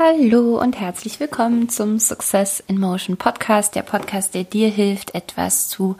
Hallo 0.00 0.60
und 0.60 0.78
herzlich 0.78 1.18
willkommen 1.18 1.68
zum 1.68 1.98
Success 1.98 2.62
in 2.68 2.78
Motion 2.78 3.16
Podcast, 3.16 3.74
der 3.74 3.82
Podcast, 3.82 4.32
der 4.32 4.44
dir 4.44 4.68
hilft, 4.68 5.12
etwas 5.12 5.68
zu 5.68 5.96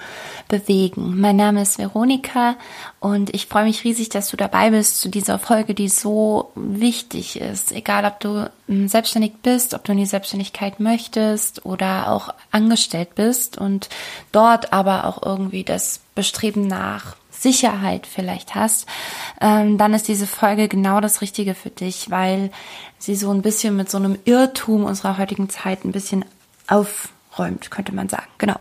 bewegen. 0.47 1.21
Mein 1.21 1.35
Name 1.35 1.63
ist 1.63 1.79
Veronika 1.79 2.55
und 3.01 3.35
ich 3.35 3.49
freue 3.49 3.65
mich 3.65 3.83
riesig, 3.83 4.09
dass 4.09 4.31
du 4.31 4.37
dabei 4.37 4.71
bist 4.71 5.01
zu 5.01 5.09
dieser 5.09 5.41
Folge, 5.41 5.75
die 5.75 5.89
so 5.89 6.53
wichtig 6.55 7.41
ist. 7.41 7.73
Egal, 7.73 8.05
ob 8.05 8.21
du 8.21 8.49
hm, 8.69 8.87
selbstständig 8.87 9.33
bist, 9.43 9.75
ob 9.75 9.83
du 9.83 9.91
in 9.91 9.99
die 9.99 10.07
Selbstständigkeit 10.07 10.79
möchtest 10.79 11.67
oder 11.67 12.13
auch 12.13 12.33
angestellt 12.53 13.17
bist 13.17 13.59
und 13.59 13.89
dort 14.31 14.73
aber 14.73 15.07
auch 15.07 15.25
irgendwie 15.25 15.65
das 15.65 15.99
Bestreben 16.15 16.69
nach 16.69 17.17
Sicherheit 17.43 18.07
vielleicht 18.07 18.55
hast, 18.55 18.87
ähm, 19.41 19.79
dann 19.79 19.95
ist 19.95 20.09
diese 20.09 20.27
Folge 20.27 20.69
genau 20.69 21.01
das 21.01 21.21
Richtige 21.21 21.55
für 21.55 21.71
dich, 21.71 22.11
weil 22.11 22.51
sie 22.99 23.15
so 23.15 23.31
ein 23.31 23.43
bisschen 23.43 23.77
mit 23.77 23.91
so 23.91 23.99
einem 23.99 24.19
Irrtum 24.25 24.85
unserer 24.85 25.19
heutigen 25.19 25.49
Zeit 25.49 25.85
ein 25.85 25.93
bisschen 25.93 26.25
aufräumt, 26.67 27.71
könnte 27.71 27.95
man 27.95 28.09
sagen. 28.09 28.27
Genau. 28.39 28.57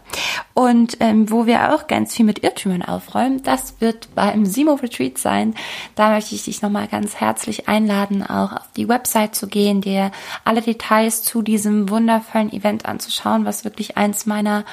Und 0.53 0.97
ähm, 0.99 1.29
wo 1.31 1.45
wir 1.45 1.73
auch 1.73 1.87
ganz 1.87 2.15
viel 2.15 2.25
mit 2.25 2.43
Irrtümern 2.43 2.83
aufräumen, 2.83 3.43
das 3.43 3.79
wird 3.79 4.13
beim 4.15 4.45
Simo 4.45 4.75
Retreat 4.75 5.17
sein. 5.17 5.55
Da 5.95 6.11
möchte 6.11 6.35
ich 6.35 6.43
dich 6.43 6.61
nochmal 6.61 6.87
ganz 6.87 7.15
herzlich 7.15 7.67
einladen, 7.67 8.23
auch 8.23 8.53
auf 8.53 8.71
die 8.75 8.87
Website 8.87 9.35
zu 9.35 9.47
gehen, 9.47 9.81
dir 9.81 10.11
alle 10.43 10.61
Details 10.61 11.23
zu 11.23 11.41
diesem 11.41 11.89
wundervollen 11.89 12.53
Event 12.53 12.85
anzuschauen, 12.85 13.45
was 13.45 13.65
wirklich 13.65 13.97
eins 13.97 14.25
meiner 14.25 14.65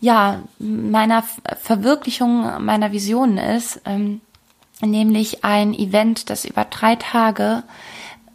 ja, 0.00 0.42
meiner 0.58 1.24
Verwirklichung 1.60 2.64
meiner 2.64 2.92
Visionen 2.92 3.38
ist, 3.38 3.80
ähm, 3.84 4.20
nämlich 4.80 5.44
ein 5.44 5.74
Event, 5.74 6.28
das 6.30 6.44
über 6.44 6.64
drei 6.64 6.96
Tage 6.96 7.62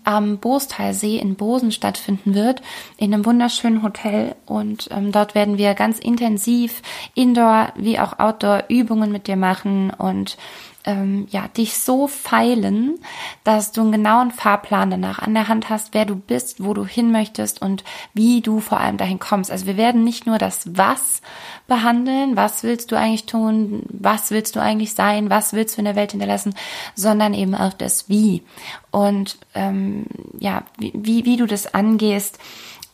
am 0.03 0.40
Boostalsee 0.40 1.18
in 1.18 1.36
Bosen 1.36 1.72
stattfinden 1.72 2.34
wird, 2.34 2.62
in 2.98 3.14
einem 3.14 3.26
wunderschönen 3.26 3.84
Hotel. 3.84 4.36
Und 4.45 4.90
ähm, 4.92 5.12
dort 5.12 5.36
werden 5.36 5.58
wir 5.58 5.73
ganz 5.76 6.00
intensiv 6.00 6.81
Indoor 7.14 7.72
wie 7.75 8.00
auch 8.00 8.20
Outdoor 8.20 8.64
Übungen 8.68 9.12
mit 9.12 9.28
dir 9.28 9.36
machen 9.36 9.92
und 9.92 10.38
ähm, 10.86 11.28
ja, 11.30 11.48
dich 11.48 11.78
so 11.78 12.08
feilen, 12.08 13.00
dass 13.44 13.72
du 13.72 13.82
einen 13.82 13.92
genauen 13.92 14.32
Fahrplan 14.32 14.92
danach 14.92 15.20
an 15.20 15.34
der 15.34 15.48
Hand 15.48 15.70
hast, 15.70 15.94
wer 15.94 16.06
du 16.06 16.16
bist, 16.16 16.64
wo 16.64 16.74
du 16.74 16.86
hin 16.86 17.12
möchtest 17.12 17.62
und 17.62 17.84
wie 18.14 18.42
du 18.42 18.60
vor 18.60 18.80
allem 18.80 18.98
dahin 18.98 19.20
kommst. 19.20 19.52
Also 19.52 19.66
wir 19.66 19.78
werden 19.78 20.04
nicht 20.04 20.26
nur 20.26 20.38
das 20.38 20.76
Was 20.76 21.22
behandeln, 21.68 22.36
was 22.36 22.64
willst 22.64 22.92
du 22.92 22.98
eigentlich 22.98 23.26
tun, 23.26 23.84
was 23.90 24.32
willst 24.32 24.56
du 24.56 24.62
eigentlich 24.62 24.94
sein, 24.94 25.30
was 25.30 25.54
willst 25.54 25.78
du 25.78 25.82
in 25.82 25.86
der 25.86 25.96
Welt 25.96 26.12
hinterlassen, 26.12 26.56
sondern 26.96 27.34
eben 27.34 27.56
auch 27.56 27.74
das 27.74 28.09
Wie. 28.09 28.44
Und 28.90 29.38
ähm, 29.54 30.06
ja, 30.40 30.64
wie, 30.78 31.26
wie 31.26 31.38
du 31.38 31.46
das 31.46 31.74
angehst 31.74 32.40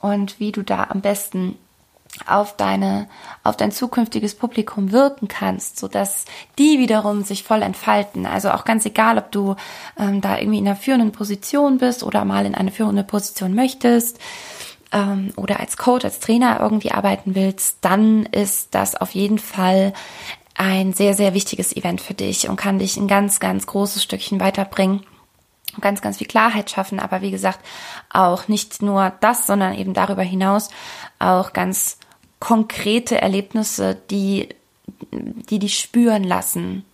und 0.02 0.40
wie 0.40 0.52
du 0.52 0.62
da 0.62 0.88
am 0.90 1.02
besten 1.02 1.56
auf 2.26 2.56
deine, 2.56 3.08
auf 3.44 3.58
dein 3.58 3.72
zukünftiges 3.72 4.36
Publikum 4.36 4.92
wirken 4.92 5.28
kannst, 5.28 5.80
so 5.80 5.88
dass 5.88 6.26
die 6.58 6.80
wiederum 6.80 7.24
sich 7.24 7.44
voll 7.44 7.62
entfalten. 7.62 8.26
Also 8.26 8.52
auch 8.52 8.66
ganz 8.66 8.86
egal, 8.86 9.18
ob 9.18 9.32
du 9.32 9.56
ähm, 9.98 10.22
da 10.22 10.38
irgendwie 10.38 10.60
in 10.60 10.68
einer 10.68 10.76
führenden 10.76 11.12
Position 11.12 11.78
bist 11.78 12.04
oder 12.04 12.26
mal 12.26 12.46
in 12.46 12.56
eine 12.56 12.72
führende 12.72 13.04
Position 13.04 13.54
möchtest 13.54 14.20
ähm, 14.92 15.34
oder 15.36 15.60
als 15.60 15.78
Coach, 15.78 16.06
als 16.06 16.20
Trainer 16.20 16.60
irgendwie 16.60 16.92
arbeiten 16.92 17.36
willst, 17.36 17.78
dann 17.82 18.26
ist 18.26 18.74
das 18.74 18.96
auf 18.96 19.12
jeden 19.12 19.40
Fall 19.40 19.94
ein 20.56 20.94
sehr, 20.94 21.14
sehr 21.14 21.34
wichtiges 21.34 21.76
Event 21.76 22.02
für 22.02 22.16
dich 22.16 22.50
und 22.50 22.56
kann 22.56 22.80
dich 22.80 22.98
ein 22.98 23.08
ganz, 23.08 23.40
ganz 23.40 23.68
großes 23.68 24.02
Stückchen 24.02 24.40
weiterbringen 24.40 25.06
ganz, 25.82 26.02
ganz 26.02 26.18
viel 26.18 26.28
Klarheit 26.28 26.70
schaffen, 26.70 27.00
aber 27.00 27.22
wie 27.22 27.32
gesagt, 27.32 27.60
auch 28.10 28.48
nicht 28.48 28.82
nur 28.82 29.14
das, 29.20 29.48
sondern 29.48 29.76
eben 29.76 29.94
darüber 29.94 30.24
hinaus 30.24 30.70
auch 31.20 31.54
ganz 31.54 31.98
konkrete 32.40 33.20
Erlebnisse, 33.22 33.98
die, 34.10 34.50
die 35.12 35.60
dich 35.60 35.80
spüren 35.80 36.24
lassen, 36.24 36.86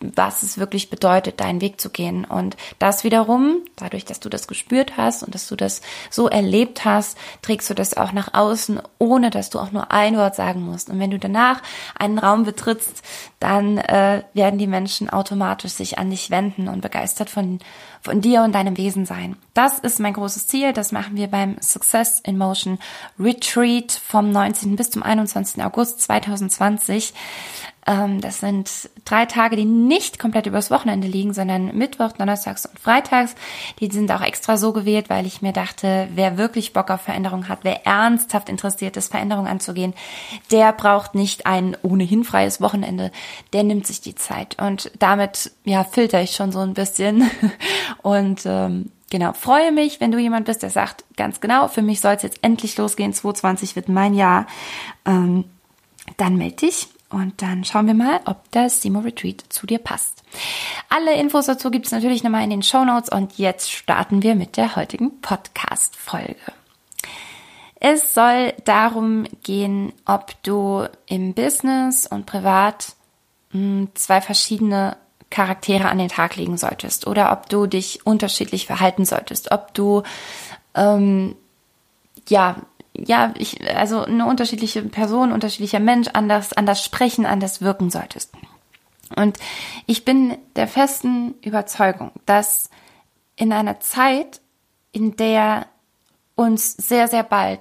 was 0.00 0.42
es 0.42 0.58
wirklich 0.58 0.90
bedeutet, 0.90 1.40
deinen 1.40 1.60
Weg 1.60 1.80
zu 1.80 1.90
gehen. 1.90 2.24
Und 2.24 2.56
das 2.78 3.02
wiederum, 3.02 3.58
dadurch, 3.76 4.04
dass 4.04 4.20
du 4.20 4.28
das 4.28 4.46
gespürt 4.46 4.96
hast 4.96 5.22
und 5.22 5.34
dass 5.34 5.48
du 5.48 5.56
das 5.56 5.82
so 6.10 6.28
erlebt 6.28 6.84
hast, 6.84 7.18
trägst 7.42 7.68
du 7.68 7.74
das 7.74 7.96
auch 7.96 8.12
nach 8.12 8.34
außen, 8.34 8.80
ohne 8.98 9.30
dass 9.30 9.50
du 9.50 9.58
auch 9.58 9.72
nur 9.72 9.90
ein 9.90 10.16
Wort 10.16 10.36
sagen 10.36 10.62
musst. 10.62 10.88
Und 10.88 11.00
wenn 11.00 11.10
du 11.10 11.18
danach 11.18 11.62
einen 11.98 12.18
Raum 12.18 12.44
betrittst, 12.44 13.02
dann 13.40 13.78
äh, 13.78 14.22
werden 14.34 14.58
die 14.58 14.66
Menschen 14.66 15.10
automatisch 15.10 15.72
sich 15.72 15.98
an 15.98 16.10
dich 16.10 16.30
wenden 16.30 16.68
und 16.68 16.80
begeistert 16.80 17.28
von, 17.30 17.58
von 18.00 18.20
dir 18.20 18.42
und 18.42 18.54
deinem 18.54 18.76
Wesen 18.76 19.04
sein. 19.04 19.36
Das 19.54 19.78
ist 19.80 19.98
mein 19.98 20.12
großes 20.12 20.46
Ziel. 20.46 20.72
Das 20.72 20.92
machen 20.92 21.16
wir 21.16 21.26
beim 21.28 21.56
Success 21.60 22.20
in 22.20 22.38
Motion 22.38 22.78
Retreat 23.18 23.90
vom 23.92 24.30
19. 24.30 24.76
bis 24.76 24.90
zum 24.90 25.02
21. 25.02 25.62
August 25.64 26.02
2020. 26.02 27.14
Ähm, 27.88 28.20
das 28.20 28.40
sind 28.40 28.90
drei 29.08 29.26
Tage, 29.26 29.56
die 29.56 29.64
nicht 29.64 30.18
komplett 30.18 30.46
übers 30.46 30.70
Wochenende 30.70 31.08
liegen, 31.08 31.32
sondern 31.32 31.76
Mittwoch, 31.76 32.12
Donnerstags 32.12 32.66
und 32.66 32.78
Freitags. 32.78 33.34
Die 33.80 33.90
sind 33.90 34.10
auch 34.12 34.20
extra 34.20 34.56
so 34.56 34.72
gewählt, 34.72 35.08
weil 35.08 35.26
ich 35.26 35.42
mir 35.42 35.52
dachte, 35.52 36.08
wer 36.14 36.36
wirklich 36.38 36.72
Bock 36.72 36.90
auf 36.90 37.02
Veränderung 37.02 37.48
hat, 37.48 37.60
wer 37.62 37.86
ernsthaft 37.86 38.48
interessiert 38.48 38.96
ist, 38.96 39.10
Veränderung 39.10 39.46
anzugehen, 39.46 39.94
der 40.50 40.72
braucht 40.72 41.14
nicht 41.14 41.46
ein 41.46 41.76
ohnehin 41.82 42.24
freies 42.24 42.60
Wochenende, 42.60 43.10
der 43.52 43.64
nimmt 43.64 43.86
sich 43.86 44.00
die 44.00 44.14
Zeit. 44.14 44.60
Und 44.60 44.90
damit, 44.98 45.52
ja, 45.64 45.84
filter 45.84 46.22
ich 46.22 46.32
schon 46.32 46.52
so 46.52 46.60
ein 46.60 46.74
bisschen. 46.74 47.30
Und 48.02 48.42
ähm, 48.44 48.92
genau, 49.10 49.32
freue 49.32 49.72
mich, 49.72 50.00
wenn 50.00 50.12
du 50.12 50.18
jemand 50.18 50.46
bist, 50.46 50.62
der 50.62 50.70
sagt, 50.70 51.04
ganz 51.16 51.40
genau, 51.40 51.68
für 51.68 51.82
mich 51.82 52.00
soll 52.00 52.14
es 52.14 52.22
jetzt 52.22 52.38
endlich 52.42 52.76
losgehen, 52.76 53.12
2020 53.12 53.76
wird 53.76 53.88
mein 53.88 54.14
Jahr. 54.14 54.46
Ähm, 55.06 55.44
dann 56.16 56.36
melde 56.36 56.56
dich 56.56 56.88
und 57.10 57.40
dann 57.40 57.64
schauen 57.64 57.86
wir 57.86 57.94
mal, 57.94 58.20
ob 58.26 58.50
das 58.50 58.82
Simo 58.82 59.00
Retreat 59.00 59.44
zu 59.48 59.66
dir 59.66 59.78
passt. 59.78 60.22
Alle 60.90 61.14
Infos 61.14 61.46
dazu 61.46 61.70
gibt 61.70 61.86
es 61.86 61.92
natürlich 61.92 62.22
nochmal 62.22 62.44
in 62.44 62.50
den 62.50 62.62
Show 62.62 62.84
Notes 62.84 63.08
und 63.08 63.38
jetzt 63.38 63.70
starten 63.70 64.22
wir 64.22 64.34
mit 64.34 64.56
der 64.56 64.76
heutigen 64.76 65.20
Podcast-Folge. 65.20 66.36
Es 67.80 68.12
soll 68.12 68.52
darum 68.64 69.24
gehen, 69.42 69.92
ob 70.04 70.34
du 70.42 70.86
im 71.06 71.32
Business 71.32 72.06
und 72.06 72.26
privat 72.26 72.94
hm, 73.52 73.88
zwei 73.94 74.20
verschiedene 74.20 74.96
Charaktere 75.30 75.88
an 75.88 75.98
den 75.98 76.08
Tag 76.08 76.36
legen 76.36 76.56
solltest 76.56 77.06
oder 77.06 77.32
ob 77.32 77.48
du 77.48 77.66
dich 77.66 78.04
unterschiedlich 78.06 78.66
verhalten 78.66 79.04
solltest, 79.04 79.50
ob 79.50 79.74
du 79.74 80.02
ähm, 80.74 81.36
ja 82.28 82.56
ja, 83.06 83.32
ich, 83.38 83.60
also 83.76 84.02
eine 84.02 84.26
unterschiedliche 84.26 84.82
Person, 84.82 85.32
unterschiedlicher 85.32 85.80
Mensch 85.80 86.08
anders, 86.12 86.52
anders 86.52 86.84
sprechen, 86.84 87.26
anders 87.26 87.60
wirken 87.60 87.90
solltest. 87.90 88.32
Und 89.16 89.38
ich 89.86 90.04
bin 90.04 90.36
der 90.56 90.68
festen 90.68 91.34
Überzeugung, 91.42 92.12
dass 92.26 92.70
in 93.36 93.52
einer 93.52 93.80
Zeit, 93.80 94.40
in 94.92 95.16
der 95.16 95.66
uns 96.34 96.72
sehr, 96.72 97.08
sehr 97.08 97.22
bald 97.22 97.60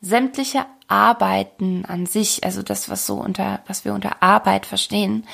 sämtliche 0.00 0.66
Arbeiten 0.88 1.84
an 1.84 2.06
sich, 2.06 2.44
also 2.44 2.62
das, 2.62 2.88
was 2.88 3.06
so 3.06 3.16
unter, 3.16 3.60
was 3.66 3.84
wir 3.84 3.94
unter 3.94 4.22
Arbeit 4.22 4.66
verstehen, 4.66 5.26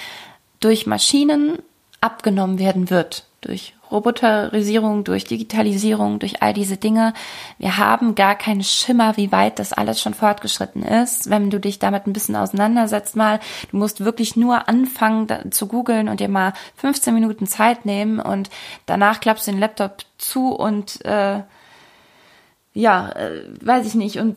durch 0.60 0.86
Maschinen 0.86 1.58
abgenommen 2.00 2.58
werden 2.58 2.90
wird, 2.90 3.26
durch 3.40 3.74
Roboterisierung, 3.90 5.04
durch 5.04 5.24
Digitalisierung, 5.24 6.18
durch 6.18 6.42
all 6.42 6.52
diese 6.52 6.76
Dinge. 6.76 7.12
Wir 7.58 7.78
haben 7.78 8.14
gar 8.14 8.34
keinen 8.34 8.62
Schimmer, 8.62 9.16
wie 9.16 9.32
weit 9.32 9.58
das 9.58 9.72
alles 9.72 10.00
schon 10.00 10.14
fortgeschritten 10.14 10.82
ist. 10.82 11.30
Wenn 11.30 11.50
du 11.50 11.60
dich 11.60 11.78
damit 11.78 12.06
ein 12.06 12.12
bisschen 12.12 12.36
auseinandersetzt 12.36 13.16
mal, 13.16 13.40
du 13.70 13.76
musst 13.76 14.04
wirklich 14.04 14.36
nur 14.36 14.68
anfangen 14.68 15.50
zu 15.50 15.66
googeln 15.66 16.08
und 16.08 16.20
dir 16.20 16.28
mal 16.28 16.52
15 16.76 17.14
Minuten 17.14 17.46
Zeit 17.46 17.86
nehmen 17.86 18.20
und 18.20 18.50
danach 18.86 19.20
klappst 19.20 19.46
du 19.46 19.52
den 19.52 19.60
Laptop 19.60 19.98
zu 20.18 20.54
und 20.54 21.04
äh, 21.04 21.42
ja, 22.76 23.08
äh, 23.12 23.42
weiß 23.62 23.86
ich 23.86 23.94
nicht, 23.94 24.18
und 24.18 24.36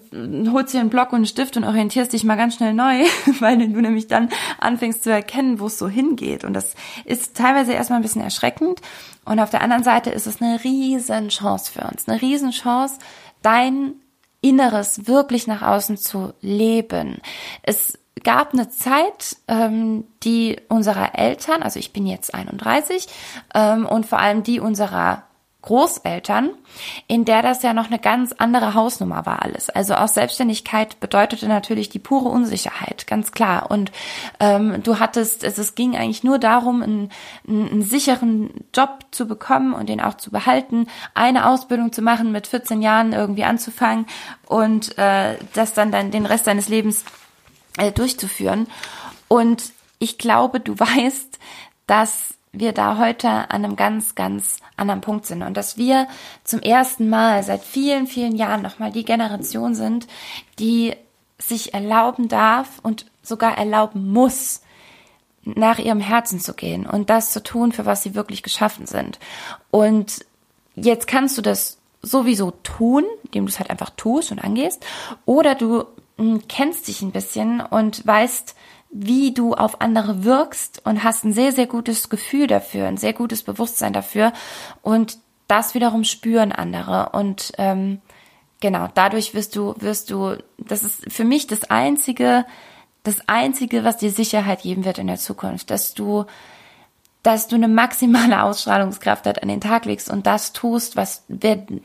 holst 0.54 0.74
dir 0.74 0.80
einen 0.80 0.90
Block 0.90 1.10
und 1.10 1.18
einen 1.18 1.26
Stift 1.26 1.58
und 1.58 1.66
orientierst 1.66 2.14
dich 2.14 2.24
mal 2.24 2.38
ganz 2.38 2.56
schnell 2.56 2.74
neu, 2.74 3.04
weil 3.42 3.58
du 3.58 3.82
nämlich 3.82 4.08
dann 4.08 4.30
anfängst 4.60 5.04
zu 5.04 5.12
erkennen, 5.12 5.60
wo 5.60 5.66
es 5.66 5.78
so 5.78 5.90
hingeht. 5.90 6.46
Und 6.46 6.54
das 6.54 6.76
ist 7.04 7.36
teilweise 7.36 7.74
erstmal 7.74 8.00
ein 8.00 8.04
bisschen 8.04 8.22
erschreckend. 8.22 8.80
Und 9.26 9.42
auf 9.42 9.50
der 9.50 9.62
anderen 9.62 9.84
Seite 9.84 10.10
ist 10.10 10.26
es 10.26 10.42
eine 10.42 10.64
riesen 10.64 11.28
Chance 11.28 11.74
für 11.74 11.86
uns, 11.86 12.08
eine 12.08 12.22
riesen 12.22 12.52
Chance, 12.52 13.00
dein 13.42 13.96
Inneres 14.40 15.06
wirklich 15.06 15.46
nach 15.46 15.62
außen 15.62 15.98
zu 15.98 16.34
leben. 16.40 17.18
Es 17.62 18.00
gab 18.24 18.54
eine 18.54 18.70
Zeit, 18.70 19.36
ähm, 19.50 20.06
die 20.24 20.62
unserer 20.70 21.20
Eltern, 21.20 21.62
also 21.62 21.78
ich 21.78 21.92
bin 21.92 22.08
jetzt 22.08 22.34
31, 22.34 23.08
ähm, 23.54 23.86
und 23.86 24.06
vor 24.06 24.20
allem 24.20 24.44
die 24.44 24.62
unserer 24.62 25.24
Großeltern, 25.62 26.52
in 27.08 27.26
der 27.26 27.42
das 27.42 27.64
ja 27.64 27.74
noch 27.74 27.88
eine 27.88 28.00
ganz 28.00 28.34
andere 28.38 28.76
Hausnummer 28.76 29.26
war 29.26 29.44
alles. 29.44 29.70
Also 29.70 29.96
auch 29.96 30.08
Selbstständigkeit 30.08 31.02
bedeutete 31.02 31.50
natürlich 31.50 31.90
die 31.90 32.00
pure 32.00 32.30
Unsicherheit, 32.30 33.08
ganz 33.08 33.34
klar. 33.34 33.70
Und 33.70 33.92
ähm, 34.40 34.82
du 34.84 35.00
hattest, 35.00 35.44
es, 35.44 35.58
es 35.58 35.76
ging 35.76 35.98
eigentlich 35.98 36.24
nur 36.24 36.40
darum, 36.40 36.82
einen, 36.82 37.12
einen 37.46 37.82
sicheren 37.82 38.52
Job 38.74 39.06
zu 39.12 39.28
bekommen 39.28 39.74
und 39.74 39.90
den 39.90 40.00
auch 40.00 40.16
zu 40.16 40.32
behalten, 40.32 40.88
eine 41.14 41.46
Ausbildung 41.50 41.92
zu 41.92 42.02
machen, 42.02 42.32
mit 42.32 42.48
14 42.48 42.82
Jahren 42.82 43.12
irgendwie 43.12 43.44
anzufangen 43.44 44.06
und 44.46 44.98
äh, 44.98 45.36
das 45.54 45.74
dann, 45.74 45.92
dann 45.92 46.12
den 46.12 46.26
Rest 46.26 46.48
deines 46.48 46.70
Lebens 46.70 47.04
äh, 47.78 47.92
durchzuführen. 47.92 48.68
Und 49.28 49.74
ich 50.00 50.18
glaube, 50.18 50.62
du 50.62 50.80
weißt, 50.80 51.38
dass 51.86 52.39
wir 52.51 52.74
da 52.74 52.98
heute 52.98 53.30
an 53.30 53.63
einem 53.63 53.75
ganz, 53.75 54.16
ganz 54.16 54.57
anderen 54.75 55.01
Punkt 55.01 55.25
sind 55.25 55.44
und 55.44 55.56
dass 55.56 55.78
wir 55.78 56.07
zum 56.44 56.62
ersten 56.62 57.10
Mal 57.10 57.44
seit 57.44 57.63
vielen, 57.63 58.07
vielen 58.07 58.36
Jahren 58.36 58.62
nochmal 58.62 58.92
die 58.92 59.06
Generation 59.06 59.75
sind, 59.75 60.07
die 60.57 60.96
sich 61.38 61.74
erlauben 61.74 62.28
darf 62.28 62.80
und 62.81 63.06
sogar 63.22 63.57
erlauben 63.57 64.12
muss, 64.12 64.62
nach 65.44 65.80
ihrem 65.80 66.00
Herzen 66.00 66.40
zu 66.40 66.54
gehen 66.54 66.86
und 66.86 67.10
das 67.10 67.31
zu 67.31 67.42
tun, 67.42 67.72
für 67.72 67.86
was 67.86 68.04
sie 68.04 68.16
wirklich 68.16 68.44
geschaffen 68.44 68.86
sind. 68.86 69.19
Und 69.72 70.25
jetzt 70.75 71.07
kannst 71.07 71.38
du 71.38 71.42
das 71.42 71.78
sowieso 72.02 72.52
tun, 72.52 73.06
indem 73.25 73.45
du 73.45 73.50
es 73.50 73.60
halt 73.60 73.69
einfach 73.69 73.92
tust 73.92 74.31
und 74.31 74.40
angehst, 74.40 74.86
oder 75.25 75.56
du 75.56 75.86
hm, 76.18 76.44
kennst 76.48 76.88
dich 76.88 77.02
ein 77.02 77.12
bisschen 77.12 77.62
und 77.62 78.06
weißt, 78.06 78.56
wie 78.90 79.34
du 79.34 79.54
auf 79.54 79.82
andere 79.82 80.24
wirkst 80.24 80.82
und 80.86 81.04
hast 81.04 81.24
ein 81.24 81.34
sehr, 81.34 81.52
sehr 81.52 81.68
gutes 81.68 82.10
Gefühl 82.10 82.48
dafür, 82.48 82.88
ein 82.88 82.98
sehr 82.98 83.14
gutes 83.14 83.44
Bewusstsein 83.44 83.94
dafür 83.94 84.34
und 84.82 85.20
das 85.48 85.74
wiederum 85.74 86.04
spüren 86.04 86.52
andere. 86.52 87.10
Und 87.14 87.54
ähm, 87.58 88.02
genau 88.60 88.88
dadurch 88.94 89.34
wirst 89.34 89.56
du 89.56 89.76
wirst 89.78 90.12
du 90.12 90.38
das 90.58 90.84
ist 90.84 91.12
für 91.12 91.24
mich 91.24 91.48
das 91.48 91.70
einzige 91.70 92.46
das 93.04 93.22
einzige 93.28 93.84
was 93.84 93.98
dir 93.98 94.12
Sicherheit 94.12 94.64
geben 94.64 94.86
wird 94.86 94.98
in 94.98 95.08
der 95.08 95.18
Zukunft 95.18 95.70
dass 95.70 95.94
du 95.94 96.26
dass 97.21 97.50
du 97.50 97.56
eine 97.56 97.68
maximale 97.68 98.44
Ausstrahlungskraft 98.44 99.25
halt 99.25 99.44
an 99.44 99.50
den 99.50 99.60
Tag 99.60 99.83
legst 99.83 100.10
und 100.10 100.25
das 100.25 100.54
tust, 100.54 100.95
was, 100.95 101.24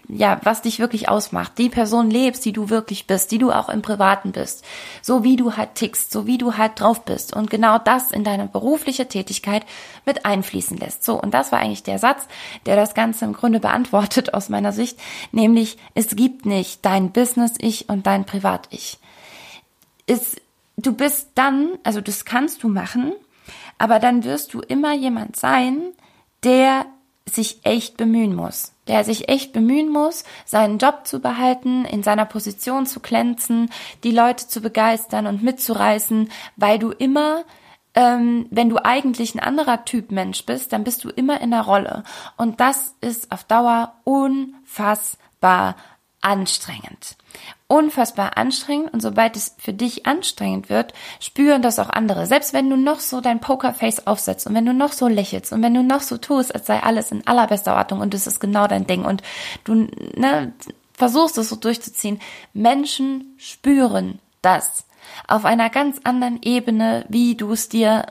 ja, 0.09 0.41
was 0.45 0.63
dich 0.63 0.79
wirklich 0.79 1.09
ausmacht. 1.09 1.59
Die 1.59 1.69
Person 1.69 2.09
lebst, 2.09 2.45
die 2.45 2.53
du 2.53 2.71
wirklich 2.71 3.09
bist, 3.09 3.33
die 3.33 3.39
du 3.39 3.51
auch 3.51 3.69
im 3.69 3.83
Privaten 3.83 4.31
bist. 4.31 4.65
So 5.03 5.25
wie 5.25 5.35
du 5.35 5.57
halt 5.57 5.75
tickst, 5.75 6.13
so 6.13 6.29
wie 6.29 6.39
du 6.39 6.57
halt 6.57 6.79
drauf 6.79 7.05
bist. 7.05 7.35
Und 7.35 7.51
genau 7.51 7.79
das 7.79 8.13
in 8.13 8.23
deine 8.23 8.47
berufliche 8.47 9.09
Tätigkeit 9.09 9.67
mit 10.07 10.25
einfließen 10.25 10.77
lässt. 10.77 11.03
So. 11.03 11.21
Und 11.21 11.35
das 11.35 11.51
war 11.51 11.59
eigentlich 11.59 11.83
der 11.83 11.99
Satz, 11.99 12.29
der 12.65 12.77
das 12.77 12.95
Ganze 12.95 13.25
im 13.25 13.33
Grunde 13.33 13.59
beantwortet 13.59 14.35
aus 14.35 14.49
meiner 14.49 14.73
Sicht. 14.73 15.01
Nämlich, 15.33 15.79
es 15.95 16.15
gibt 16.15 16.47
nicht 16.47 16.85
dein 16.85 17.11
Business-Ich 17.11 17.89
und 17.89 18.07
dein 18.07 18.25
Privat-Ich. 18.25 18.99
Du 20.77 20.93
bist 20.93 21.31
dann, 21.35 21.71
also 21.83 22.01
das 22.01 22.25
kannst 22.25 22.63
du 22.63 22.69
machen, 22.69 23.15
aber 23.79 23.99
dann 23.99 24.25
wirst 24.25 24.55
du 24.55 24.61
immer 24.61 24.95
jemand 24.95 25.37
sein, 25.37 25.93
der 26.43 26.87
sich 27.27 27.65
echt 27.65 27.97
bemühen 27.97 28.35
muss, 28.35 28.73
der 28.87 29.05
sich 29.05 29.29
echt 29.29 29.53
bemühen 29.53 29.89
muss, 29.89 30.25
seinen 30.45 30.79
Job 30.79 31.07
zu 31.07 31.21
behalten, 31.21 31.85
in 31.85 32.03
seiner 32.03 32.27
Position 32.27 32.87
zu 32.87 33.01
glänzen, 33.01 33.71
die 34.05 34.11
Leute 34.11 34.47
zu 34.47 34.61
begeistern 34.61 35.27
und 35.27 35.43
mitzureißen, 35.43 36.31
weil 36.57 36.79
du 36.79 36.91
immer, 36.91 37.45
ähm, 37.95 38.47
wenn 38.51 38.69
du 38.69 38.85
eigentlich 38.85 39.35
ein 39.35 39.41
anderer 39.41 39.85
Typ 39.85 40.11
Mensch 40.11 40.45
bist, 40.45 40.73
dann 40.73 40.85
bist 40.85 41.05
du 41.05 41.09
immer 41.09 41.41
in 41.41 41.51
der 41.51 41.63
Rolle. 41.63 42.05
Und 42.37 42.61
das 42.61 42.95
ist 43.01 43.33
auf 43.33 43.45
Dauer 43.45 43.95
unfassbar 44.05 45.77
anstrengend. 46.25 47.17
Unfassbar 47.69 48.37
anstrengend. 48.37 48.93
Und 48.93 49.01
sobald 49.01 49.37
es 49.37 49.55
für 49.59 49.73
dich 49.73 50.07
anstrengend 50.07 50.71
wird, 50.71 50.95
spüren 51.21 51.63
das 51.63 51.79
auch 51.79 51.91
andere. 51.91 52.27
Selbst 52.27 52.53
wenn 52.53 52.71
du 52.71 52.77
noch 52.77 53.01
so 53.01 53.21
dein 53.21 53.41
Pokerface 53.41 54.07
aufsetzt 54.07 54.47
und 54.47 54.55
wenn 54.55 54.67
du 54.67 54.73
noch 54.73 54.93
so 54.93 55.09
lächelst 55.09 55.53
und 55.53 55.63
wenn 55.63 55.75
du 55.75 55.83
noch 55.83 56.01
so 56.01 56.17
tust, 56.17 56.55
als 56.55 56.67
sei 56.67 56.83
alles 56.83 57.13
in 57.13 57.27
allerbester 57.27 57.75
Ordnung 57.77 58.01
und 58.01 58.15
es 58.15 58.27
ist 58.27 58.41
genau 58.41 58.67
dein 58.67 58.87
Ding 58.87 59.05
und 59.05 59.23
du 59.65 59.89
ne, 60.15 60.53
versuchst 60.95 61.39
es 61.39 61.49
so 61.49 61.57
durchzuziehen, 61.57 62.21
Menschen 62.53 63.35
spüren 63.37 64.19
das 64.43 64.85
auf 65.29 65.45
einer 65.45 65.71
ganz 65.71 66.01
anderen 66.05 66.41
Ebene, 66.43 67.05
wie 67.09 67.35
du 67.35 67.53
es 67.53 67.69
dir 67.69 68.07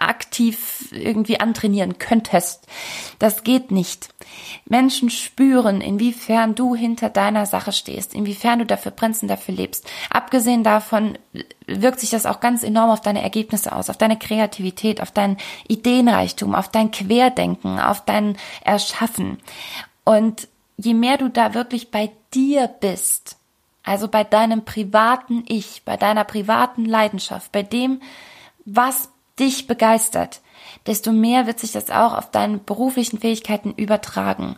aktiv 0.00 0.88
irgendwie 0.92 1.40
antrainieren 1.40 1.98
könntest. 1.98 2.66
Das 3.18 3.44
geht 3.44 3.70
nicht. 3.70 4.08
Menschen 4.66 5.10
spüren, 5.10 5.80
inwiefern 5.80 6.54
du 6.54 6.74
hinter 6.74 7.10
deiner 7.10 7.46
Sache 7.46 7.72
stehst, 7.72 8.14
inwiefern 8.14 8.60
du 8.60 8.66
dafür 8.66 8.92
brennst 8.92 9.22
und 9.22 9.28
dafür 9.28 9.54
lebst. 9.54 9.86
Abgesehen 10.10 10.62
davon 10.62 11.18
wirkt 11.66 12.00
sich 12.00 12.10
das 12.10 12.26
auch 12.26 12.40
ganz 12.40 12.62
enorm 12.62 12.90
auf 12.90 13.00
deine 13.00 13.22
Ergebnisse 13.22 13.72
aus, 13.72 13.90
auf 13.90 13.96
deine 13.96 14.18
Kreativität, 14.18 15.00
auf 15.00 15.10
dein 15.10 15.36
Ideenreichtum, 15.68 16.54
auf 16.54 16.68
dein 16.68 16.90
Querdenken, 16.90 17.78
auf 17.78 18.04
dein 18.04 18.36
Erschaffen. 18.62 19.38
Und 20.04 20.48
je 20.76 20.94
mehr 20.94 21.18
du 21.18 21.28
da 21.28 21.54
wirklich 21.54 21.90
bei 21.90 22.10
dir 22.32 22.68
bist, 22.68 23.36
also 23.82 24.08
bei 24.08 24.22
deinem 24.22 24.64
privaten 24.64 25.44
Ich, 25.48 25.82
bei 25.84 25.96
deiner 25.96 26.24
privaten 26.24 26.84
Leidenschaft, 26.84 27.52
bei 27.52 27.62
dem, 27.62 28.00
was 28.64 29.10
dich 29.38 29.66
begeistert, 29.66 30.40
desto 30.86 31.12
mehr 31.12 31.46
wird 31.46 31.58
sich 31.60 31.72
das 31.72 31.90
auch 31.90 32.16
auf 32.16 32.30
deine 32.30 32.58
beruflichen 32.58 33.18
Fähigkeiten 33.18 33.72
übertragen. 33.72 34.56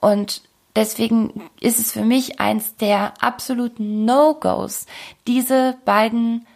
Und 0.00 0.42
deswegen 0.76 1.50
ist 1.60 1.78
es 1.78 1.92
für 1.92 2.04
mich 2.04 2.40
eins 2.40 2.76
der 2.76 3.14
absoluten 3.22 4.04
No-Gos, 4.04 4.86
diese 5.26 5.76
beiden 5.84 6.46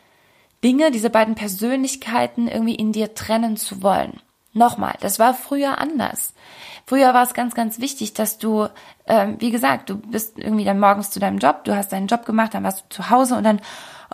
Dinge, 0.65 0.91
diese 0.91 1.11
beiden 1.11 1.35
Persönlichkeiten 1.35 2.49
irgendwie 2.49 2.75
in 2.75 2.93
dir 2.93 3.15
trennen 3.15 3.57
zu 3.57 3.83
wollen. 3.83 4.21
Nochmal, 4.53 4.95
das 5.01 5.19
war 5.19 5.35
früher 5.35 5.79
anders. 5.79 6.33
Früher 6.87 7.13
war 7.15 7.25
es 7.25 7.35
ganz, 7.35 7.55
ganz 7.55 7.81
wichtig, 7.81 8.15
dass 8.15 8.39
du, 8.39 8.69
ähm, 9.07 9.37
wie 9.41 9.51
gesagt, 9.51 9.91
du 9.91 9.97
bist 9.97 10.39
irgendwie 10.39 10.65
dann 10.65 10.79
morgens 10.79 11.11
zu 11.11 11.19
deinem 11.19 11.39
Job, 11.39 11.65
du 11.65 11.75
hast 11.77 11.93
deinen 11.93 12.07
Job 12.07 12.25
gemacht, 12.25 12.55
dann 12.55 12.63
warst 12.63 12.81
du 12.81 12.85
zu 12.91 13.11
Hause 13.11 13.37
und 13.37 13.43
dann 13.43 13.61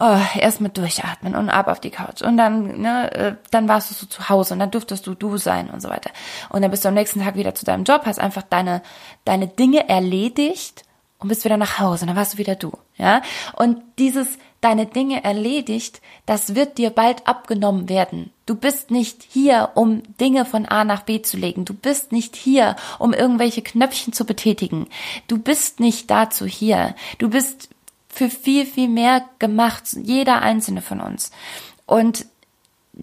oh, 0.00 0.16
erst 0.34 0.62
mit 0.62 0.78
durchatmen 0.78 1.34
und 1.34 1.50
ab 1.50 1.68
auf 1.68 1.80
die 1.80 1.90
Couch. 1.90 2.22
Und 2.22 2.38
dann, 2.38 2.80
ne, 2.80 3.12
äh, 3.12 3.34
dann 3.50 3.68
warst 3.68 3.90
du 3.90 3.94
so 3.94 4.06
zu 4.06 4.30
Hause 4.30 4.54
und 4.54 4.60
dann 4.60 4.70
durftest 4.70 5.06
du 5.06 5.14
du 5.14 5.36
sein 5.36 5.68
und 5.68 5.82
so 5.82 5.90
weiter. 5.90 6.10
Und 6.48 6.62
dann 6.62 6.70
bist 6.70 6.84
du 6.84 6.88
am 6.88 6.94
nächsten 6.94 7.22
Tag 7.22 7.36
wieder 7.36 7.54
zu 7.54 7.66
deinem 7.66 7.84
Job, 7.84 8.02
hast 8.06 8.18
einfach 8.18 8.42
deine, 8.42 8.80
deine 9.26 9.48
Dinge 9.48 9.88
erledigt 9.90 10.84
und 11.18 11.28
bist 11.28 11.44
wieder 11.44 11.58
nach 11.58 11.78
Hause 11.78 12.04
und 12.04 12.08
dann 12.08 12.16
warst 12.16 12.34
du 12.34 12.38
wieder 12.38 12.54
du, 12.54 12.72
ja. 12.96 13.20
Und 13.54 13.82
dieses 13.98 14.38
deine 14.62 14.86
Dinge 14.86 15.22
erledigt, 15.22 16.00
das 16.24 16.54
wird 16.54 16.78
dir 16.78 16.90
bald 16.90 17.26
abgenommen 17.26 17.90
werden. 17.90 18.30
Du 18.46 18.54
bist 18.54 18.90
nicht 18.90 19.22
hier, 19.28 19.70
um 19.74 20.02
Dinge 20.18 20.46
von 20.46 20.66
A 20.66 20.84
nach 20.84 21.02
B 21.02 21.20
zu 21.20 21.36
legen. 21.36 21.64
Du 21.64 21.74
bist 21.74 22.12
nicht 22.12 22.36
hier, 22.36 22.76
um 22.98 23.12
irgendwelche 23.12 23.60
Knöpfchen 23.60 24.12
zu 24.12 24.24
betätigen. 24.24 24.88
Du 25.26 25.36
bist 25.36 25.80
nicht 25.80 26.10
dazu 26.10 26.46
hier. 26.46 26.94
Du 27.18 27.28
bist 27.28 27.68
für 28.08 28.30
viel, 28.30 28.64
viel 28.64 28.88
mehr 28.88 29.24
gemacht, 29.38 29.84
jeder 30.00 30.42
einzelne 30.42 30.80
von 30.80 31.00
uns. 31.00 31.32
Und 31.84 32.26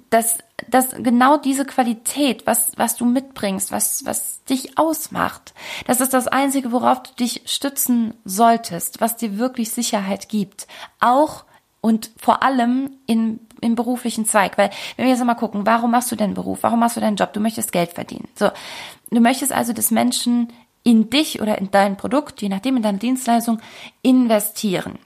das, 0.10 0.38
das 0.68 0.92
genau 0.98 1.38
diese 1.38 1.66
Qualität, 1.66 2.46
was, 2.46 2.72
was 2.78 2.96
du 2.96 3.06
mitbringst, 3.06 3.72
was, 3.72 4.06
was 4.06 4.44
dich 4.46 4.78
ausmacht, 4.78 5.54
das 5.88 6.00
ist 6.00 6.14
das 6.14 6.28
Einzige, 6.28 6.72
worauf 6.72 7.04
du 7.04 7.12
dich 7.16 7.42
stützen 7.46 8.14
solltest, 8.24 9.02
was 9.02 9.18
dir 9.18 9.38
wirklich 9.38 9.72
Sicherheit 9.72 10.30
gibt. 10.30 10.68
Auch 11.00 11.44
und 11.82 12.12
vor 12.18 12.44
allem 12.44 12.98
in, 13.06 13.40
im 13.62 13.76
beruflichen 13.76 14.26
Zweig. 14.26 14.58
Weil, 14.58 14.70
wenn 14.96 15.06
wir 15.06 15.14
jetzt 15.14 15.24
mal 15.24 15.36
gucken, 15.36 15.66
warum 15.66 15.92
machst 15.92 16.12
du 16.12 16.16
deinen 16.16 16.34
Beruf? 16.34 16.60
Warum 16.62 16.80
machst 16.80 16.98
du 16.98 17.02
deinen 17.02 17.16
Job? 17.16 17.34
Du 17.34 17.40
möchtest 17.40 17.72
Geld 17.72 17.94
verdienen. 17.94 18.28
So. 18.36 18.50
Du 19.12 19.20
möchtest 19.20 19.52
also, 19.52 19.74
dass 19.74 19.92
Menschen 19.92 20.50
in 20.84 21.10
dich 21.10 21.42
oder 21.42 21.58
in 21.58 21.72
dein 21.72 21.98
Produkt, 21.98 22.42
je 22.42 22.50
nachdem 22.50 22.78
in 22.78 22.84
deine 22.84 22.98
Dienstleistung, 22.98 23.60
investieren. 24.02 25.00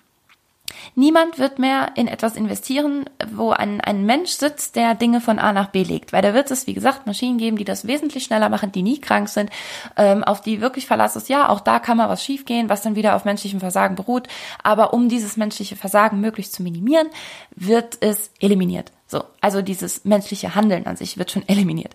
Niemand 0.95 1.39
wird 1.39 1.59
mehr 1.59 1.91
in 1.95 2.07
etwas 2.07 2.35
investieren, 2.35 3.05
wo 3.31 3.51
ein, 3.51 3.81
ein 3.81 4.05
Mensch 4.05 4.31
sitzt, 4.31 4.75
der 4.75 4.95
Dinge 4.95 5.21
von 5.21 5.39
A 5.39 5.53
nach 5.53 5.69
B 5.69 5.83
legt. 5.83 6.13
Weil 6.13 6.21
da 6.21 6.33
wird 6.33 6.51
es, 6.51 6.67
wie 6.67 6.73
gesagt, 6.73 7.07
Maschinen 7.07 7.37
geben, 7.37 7.57
die 7.57 7.65
das 7.65 7.87
wesentlich 7.87 8.23
schneller 8.23 8.49
machen, 8.49 8.71
die 8.71 8.83
nie 8.83 8.99
krank 8.99 9.29
sind, 9.29 9.49
ähm, 9.97 10.23
auf 10.23 10.41
die 10.41 10.61
wirklich 10.61 10.85
Verlass 10.85 11.15
ist. 11.15 11.29
Ja, 11.29 11.49
auch 11.49 11.59
da 11.59 11.79
kann 11.79 11.97
mal 11.97 12.09
was 12.09 12.23
schiefgehen, 12.23 12.69
was 12.69 12.81
dann 12.81 12.95
wieder 12.95 13.15
auf 13.15 13.25
menschlichem 13.25 13.59
Versagen 13.59 13.95
beruht. 13.95 14.27
Aber 14.61 14.93
um 14.93 15.09
dieses 15.09 15.37
menschliche 15.37 15.75
Versagen 15.75 16.21
möglichst 16.21 16.53
zu 16.53 16.63
minimieren, 16.63 17.07
wird 17.55 17.97
es 18.01 18.31
eliminiert. 18.39 18.91
So, 19.07 19.23
also 19.41 19.61
dieses 19.61 20.05
menschliche 20.05 20.55
Handeln 20.55 20.85
an 20.87 20.95
sich 20.95 21.17
wird 21.17 21.31
schon 21.31 21.43
eliminiert. 21.47 21.93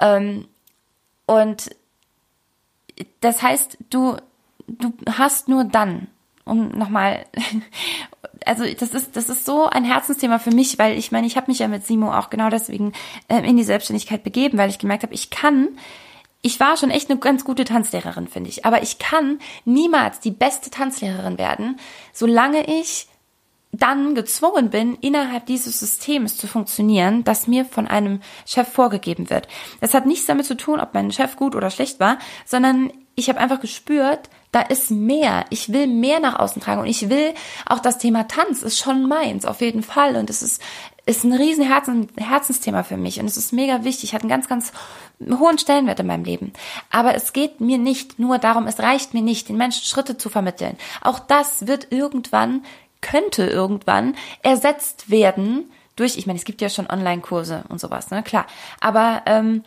Ähm, 0.00 0.46
und 1.26 1.70
das 3.20 3.42
heißt, 3.42 3.78
du, 3.88 4.16
du 4.66 4.92
hast 5.08 5.48
nur 5.48 5.64
dann, 5.64 6.08
um 6.50 6.68
nochmal, 6.70 7.24
also 8.44 8.64
das 8.64 8.90
ist, 8.90 9.16
das 9.16 9.28
ist 9.28 9.46
so 9.46 9.66
ein 9.66 9.84
Herzensthema 9.84 10.38
für 10.38 10.50
mich, 10.50 10.78
weil 10.78 10.98
ich 10.98 11.12
meine, 11.12 11.26
ich 11.26 11.36
habe 11.36 11.50
mich 11.50 11.60
ja 11.60 11.68
mit 11.68 11.86
Simo 11.86 12.12
auch 12.12 12.30
genau 12.30 12.50
deswegen 12.50 12.92
äh, 13.28 13.38
in 13.48 13.56
die 13.56 13.64
Selbstständigkeit 13.64 14.22
begeben, 14.22 14.58
weil 14.58 14.70
ich 14.70 14.78
gemerkt 14.78 15.02
habe, 15.02 15.14
ich 15.14 15.30
kann 15.30 15.68
ich 16.42 16.58
war 16.58 16.76
schon 16.76 16.90
echt 16.90 17.10
eine 17.10 17.20
ganz 17.20 17.44
gute 17.44 17.64
Tanzlehrerin, 17.64 18.26
finde 18.26 18.48
ich. 18.48 18.64
Aber 18.64 18.82
ich 18.82 18.98
kann 18.98 19.40
niemals 19.64 20.20
die 20.20 20.30
beste 20.30 20.70
Tanzlehrerin 20.70 21.36
werden, 21.36 21.78
solange 22.12 22.64
ich 22.80 23.08
dann 23.72 24.14
gezwungen 24.14 24.70
bin, 24.70 24.96
innerhalb 24.96 25.46
dieses 25.46 25.78
Systems 25.78 26.36
zu 26.36 26.48
funktionieren, 26.48 27.22
das 27.22 27.46
mir 27.46 27.64
von 27.64 27.86
einem 27.86 28.20
Chef 28.44 28.68
vorgegeben 28.68 29.30
wird. 29.30 29.46
Das 29.80 29.94
hat 29.94 30.06
nichts 30.06 30.26
damit 30.26 30.46
zu 30.46 30.56
tun, 30.56 30.80
ob 30.80 30.92
mein 30.92 31.12
Chef 31.12 31.36
gut 31.36 31.54
oder 31.54 31.70
schlecht 31.70 32.00
war, 32.00 32.18
sondern 32.44 32.90
ich 33.14 33.28
habe 33.28 33.38
einfach 33.38 33.60
gespürt, 33.60 34.30
da 34.52 34.62
ist 34.62 34.90
mehr. 34.90 35.44
Ich 35.50 35.72
will 35.72 35.86
mehr 35.86 36.20
nach 36.20 36.38
außen 36.38 36.60
tragen 36.60 36.80
und 36.80 36.86
ich 36.86 37.08
will 37.08 37.34
auch 37.66 37.78
das 37.78 37.98
Thema 37.98 38.26
Tanz 38.26 38.62
ist 38.62 38.78
schon 38.78 39.08
meins, 39.08 39.44
auf 39.44 39.60
jeden 39.60 39.82
Fall. 39.82 40.16
Und 40.16 40.28
es 40.28 40.42
ist, 40.42 40.60
ist 41.06 41.24
ein 41.24 41.32
riesen 41.32 41.64
Herzen, 41.64 42.08
Herzensthema 42.16 42.82
für 42.82 42.96
mich 42.96 43.20
und 43.20 43.26
es 43.26 43.36
ist 43.36 43.52
mega 43.52 43.84
wichtig, 43.84 44.14
hat 44.14 44.22
einen 44.22 44.30
ganz, 44.30 44.48
ganz 44.48 44.72
hohen 45.20 45.58
Stellenwert 45.58 46.00
in 46.00 46.06
meinem 46.06 46.24
Leben. 46.24 46.52
Aber 46.90 47.14
es 47.14 47.32
geht 47.32 47.60
mir 47.60 47.78
nicht 47.78 48.18
nur 48.18 48.38
darum, 48.38 48.66
es 48.66 48.80
reicht 48.80 49.14
mir 49.14 49.22
nicht, 49.22 49.48
den 49.48 49.56
Menschen 49.56 49.84
Schritte 49.84 50.16
zu 50.16 50.30
vermitteln. 50.30 50.76
Auch 51.00 51.20
das 51.20 51.66
wird 51.66 51.88
irgendwann 51.90 52.62
könnte 53.00 53.46
irgendwann 53.46 54.14
ersetzt 54.42 55.10
werden 55.10 55.70
durch, 55.96 56.16
ich 56.16 56.26
meine, 56.26 56.38
es 56.38 56.44
gibt 56.44 56.60
ja 56.60 56.68
schon 56.68 56.88
Online-Kurse 56.88 57.64
und 57.68 57.80
sowas, 57.80 58.10
ne, 58.10 58.22
klar. 58.22 58.46
Aber 58.80 59.22
ähm, 59.26 59.64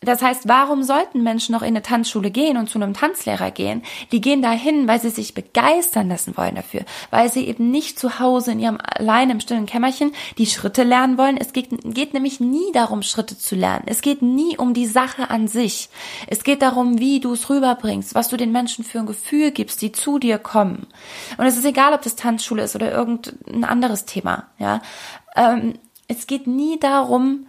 das 0.00 0.22
heißt, 0.22 0.46
warum 0.46 0.82
sollten 0.82 1.22
Menschen 1.22 1.52
noch 1.52 1.62
in 1.62 1.68
eine 1.68 1.82
Tanzschule 1.82 2.30
gehen 2.30 2.56
und 2.56 2.70
zu 2.70 2.78
einem 2.78 2.94
Tanzlehrer 2.94 3.50
gehen? 3.50 3.82
Die 4.12 4.20
gehen 4.20 4.42
dahin, 4.42 4.86
weil 4.86 5.00
sie 5.00 5.10
sich 5.10 5.34
begeistern 5.34 6.08
lassen 6.08 6.36
wollen 6.36 6.54
dafür, 6.54 6.82
weil 7.10 7.30
sie 7.32 7.46
eben 7.46 7.70
nicht 7.70 7.98
zu 7.98 8.20
Hause 8.20 8.52
in 8.52 8.60
ihrem 8.60 8.78
allein 8.80 9.30
im 9.30 9.40
stillen 9.40 9.66
Kämmerchen 9.66 10.12
die 10.38 10.46
Schritte 10.46 10.84
lernen 10.84 11.18
wollen. 11.18 11.36
Es 11.36 11.52
geht, 11.52 11.70
geht 11.82 12.14
nämlich 12.14 12.38
nie 12.38 12.70
darum, 12.72 13.02
Schritte 13.02 13.36
zu 13.36 13.56
lernen. 13.56 13.84
Es 13.86 14.00
geht 14.00 14.22
nie 14.22 14.56
um 14.56 14.72
die 14.72 14.86
Sache 14.86 15.30
an 15.30 15.48
sich. 15.48 15.88
Es 16.28 16.44
geht 16.44 16.62
darum, 16.62 17.00
wie 17.00 17.18
du 17.18 17.32
es 17.32 17.50
rüberbringst, 17.50 18.14
was 18.14 18.28
du 18.28 18.36
den 18.36 18.52
Menschen 18.52 18.84
für 18.84 19.00
ein 19.00 19.06
Gefühl 19.06 19.50
gibst, 19.50 19.82
die 19.82 19.90
zu 19.90 20.20
dir 20.20 20.38
kommen. 20.38 20.86
Und 21.38 21.46
es 21.46 21.56
ist 21.56 21.64
egal, 21.64 21.92
ob 21.92 22.02
das 22.02 22.14
Tanzschule 22.14 22.62
ist 22.62 22.76
oder 22.76 22.92
irgendein 22.92 23.64
anderes 23.64 24.04
Thema. 24.04 24.46
Ja, 24.58 24.80
ähm, 25.34 25.74
es 26.06 26.26
geht 26.26 26.46
nie 26.46 26.78
darum, 26.78 27.47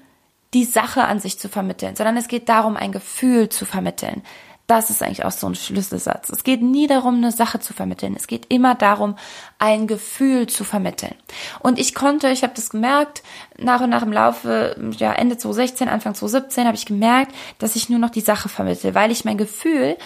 die 0.54 0.66
Sache 0.66 1.04
an 1.04 1.20
sich 1.20 1.40
zu 1.40 1.50
vermitteln, 1.50 1.96
sondern 1.96 2.18
es 2.18 2.28
geht 2.28 2.50
darum, 2.50 2.76
ein 2.76 2.92
Gefühl 2.92 3.50
zu 3.50 3.66
vermitteln. 3.66 4.24
Das 4.70 4.92
ist 4.92 5.02
eigentlich 5.02 5.26
auch 5.26 5.32
so 5.32 5.48
ein 5.48 5.56
Schlüsselsatz. 5.56 6.30
Es 6.30 6.44
geht 6.44 6.62
nie 6.62 6.86
darum, 6.86 7.16
eine 7.16 7.32
Sache 7.32 7.60
zu 7.60 7.74
vermitteln. 7.74 8.16
Es 8.16 8.28
geht 8.28 8.46
immer 8.50 8.76
darum, 8.76 9.16
ein 9.58 9.88
Gefühl 9.88 10.46
zu 10.46 10.64
vermitteln. 10.64 11.16
Und 11.60 11.80
ich 11.80 11.96
konnte, 11.96 12.30
ich 12.30 12.44
habe 12.44 12.54
das 12.56 12.70
gemerkt, 12.70 13.24
nach 13.58 13.82
und 13.82 13.90
nach 13.90 14.04
im 14.04 14.14
Laufe, 14.14 14.76
ja, 14.98 15.12
Ende 15.12 15.38
2016, 15.38 15.90
Anfang 15.90 16.14
2017 16.14 16.68
habe 16.68 16.78
ich 16.78 16.86
gemerkt, 16.86 17.34
dass 17.58 17.76
ich 17.76 17.90
nur 17.90 17.98
noch 17.98 18.12
die 18.12 18.22
Sache 18.22 18.48
vermittle, 18.48 18.94
weil 18.94 19.10
ich 19.10 19.26
mein 19.26 19.40
Gefühl, 19.40 19.98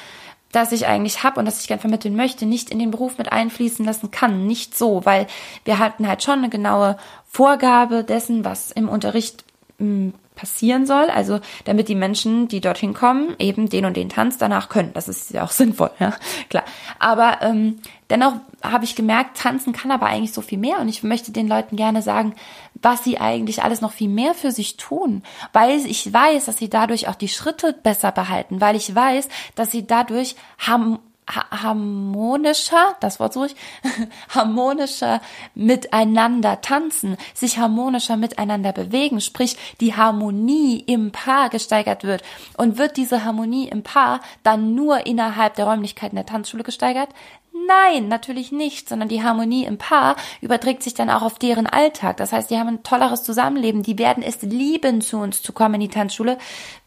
das 0.54 0.72
ich 0.72 0.88
eigentlich 0.88 1.24
habe 1.24 1.40
und 1.40 1.46
das 1.46 1.60
ich 1.60 1.68
gern 1.68 1.80
vermitteln 1.80 2.16
möchte, 2.16 2.46
nicht 2.46 2.70
in 2.70 2.80
den 2.80 2.92
Beruf 2.92 3.18
mit 3.18 3.34
einfließen 3.34 3.84
lassen 3.84 4.12
kann. 4.12 4.48
Nicht 4.48 4.78
so, 4.78 5.04
weil 5.04 5.28
wir 5.66 5.78
hatten 5.78 6.08
halt 6.08 6.24
schon 6.24 6.40
eine 6.40 6.50
genaue 6.50 6.96
Vorgabe 7.26 8.06
dessen, 8.06 8.46
was 8.46 8.72
im 8.72 8.88
Unterricht 8.88 9.44
hm, 9.78 10.14
passieren 10.36 10.86
soll. 10.86 11.10
Also 11.10 11.40
damit 11.66 11.90
die 11.90 11.96
Menschen, 11.96 12.48
die 12.48 12.62
dorthin 12.62 12.94
kommen, 12.94 13.36
eben 13.40 13.70
den 13.70 13.86
und 13.86 13.98
den 13.98 14.10
Tanz 14.10 14.38
danach 14.38 14.70
können. 14.70 14.92
Das 14.94 15.08
ist 15.08 15.32
ja 15.32 15.44
auch 15.44 15.52
sinnvoll, 15.52 15.92
ja, 16.00 16.14
klar. 16.50 16.64
Aber 17.00 17.42
ähm, 17.42 17.80
dennoch 18.10 18.34
habe 18.62 18.86
ich 18.86 18.96
gemerkt, 18.96 19.38
tanzen 19.38 19.74
kann 19.74 19.92
aber 19.92 20.08
eigentlich 20.08 20.34
so 20.34 20.42
viel 20.42 20.58
mehr. 20.58 20.80
Und 20.80 20.90
ich 20.90 21.04
möchte 21.04 21.32
den 21.32 21.48
Leuten 21.48 21.76
gerne 21.76 22.02
sagen, 22.02 22.36
was 22.82 23.04
sie 23.04 23.20
eigentlich 23.20 23.64
alles 23.64 23.82
noch 23.82 23.92
viel 23.92 24.10
mehr 24.10 24.34
für 24.34 24.52
sich 24.52 24.78
tun. 24.78 25.24
Weil 25.52 25.86
ich 25.86 26.12
weiß, 26.12 26.46
dass 26.46 26.58
sie 26.58 26.70
dadurch 26.70 27.08
auch 27.08 27.16
die 27.16 27.28
Schritte 27.28 27.74
besser 27.74 28.12
behalten. 28.12 28.62
Weil 28.62 28.76
ich 28.76 28.94
weiß, 28.94 29.30
dass 29.56 29.72
sie 29.72 29.86
dadurch 29.86 30.36
haben 30.58 31.00
harmonischer, 31.28 32.96
das 33.00 33.20
Wort 33.20 33.34
suche 33.34 33.48
ich, 33.48 33.56
harmonischer 34.30 35.22
miteinander 35.56 36.62
tanzen, 36.62 37.18
sich 37.34 37.58
harmonischer 37.58 38.18
miteinander 38.18 38.72
bewegen, 38.72 39.22
sprich 39.22 39.58
die 39.80 39.96
Harmonie 39.96 40.80
im 40.80 41.12
Paar 41.12 41.50
gesteigert 41.50 42.04
wird. 42.04 42.24
Und 42.58 42.78
wird 42.78 42.98
diese 42.98 43.24
Harmonie 43.24 43.68
im 43.68 43.84
Paar 43.84 44.22
dann 44.44 44.76
nur 44.76 45.06
innerhalb 45.06 45.56
der 45.56 45.66
Räumlichkeiten 45.66 46.16
der 46.16 46.26
Tanzschule 46.26 46.64
gesteigert? 46.64 47.10
Nein, 47.56 48.08
natürlich 48.08 48.52
nicht, 48.52 48.90
sondern 48.90 49.10
die 49.10 49.22
Harmonie 49.22 49.66
im 49.66 49.78
Paar 49.78 50.16
überträgt 50.42 50.82
sich 50.82 50.96
dann 50.96 51.12
auch 51.12 51.22
auf 51.22 51.38
deren 51.38 51.68
Alltag. 51.68 52.18
Das 52.18 52.34
heißt, 52.34 52.50
die 52.50 52.58
haben 52.58 52.68
ein 52.68 52.84
tolleres 52.84 53.24
Zusammenleben, 53.24 53.84
die 53.84 54.00
werden 54.00 54.24
es 54.24 54.42
lieben, 54.42 55.02
zu 55.02 55.20
uns 55.20 55.44
zu 55.44 55.54
kommen 55.54 55.76
in 55.76 55.82
die 55.82 55.88
Tanzschule, 55.90 56.40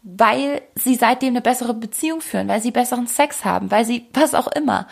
weil 0.03 0.63
sie 0.75 0.97
seitdem 0.97 1.31
eine 1.31 1.41
bessere 1.41 1.73
Beziehung 1.73 2.21
führen, 2.21 2.49
weil 2.49 2.61
sie 2.61 2.73
besseren 2.73 3.07
Sex 3.07 3.45
haben, 3.45 3.71
weil 3.71 3.85
sie 3.85 4.09
was 4.13 4.35
auch 4.35 4.49
immer, 4.49 4.89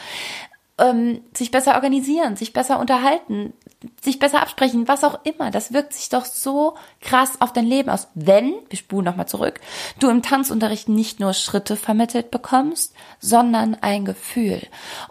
ähm, 0.78 1.22
sich 1.36 1.50
besser 1.50 1.74
organisieren, 1.74 2.36
sich 2.36 2.52
besser 2.52 2.78
unterhalten, 2.78 3.52
sich 4.00 4.18
besser 4.18 4.42
absprechen, 4.42 4.86
was 4.86 5.04
auch 5.04 5.20
immer. 5.24 5.50
Das 5.50 5.72
wirkt 5.72 5.92
sich 5.92 6.08
doch 6.08 6.24
so 6.24 6.76
krass 7.00 7.40
auf 7.40 7.52
dein 7.52 7.66
Leben 7.66 7.90
aus. 7.90 8.08
Wenn, 8.14 8.54
wir 8.68 8.78
spulen 8.78 9.04
nochmal 9.04 9.28
zurück, 9.28 9.60
du 9.98 10.08
im 10.08 10.22
Tanzunterricht 10.22 10.88
nicht 10.88 11.20
nur 11.20 11.32
Schritte 11.32 11.76
vermittelt 11.76 12.30
bekommst, 12.30 12.94
sondern 13.18 13.76
ein 13.80 14.04
Gefühl. 14.04 14.62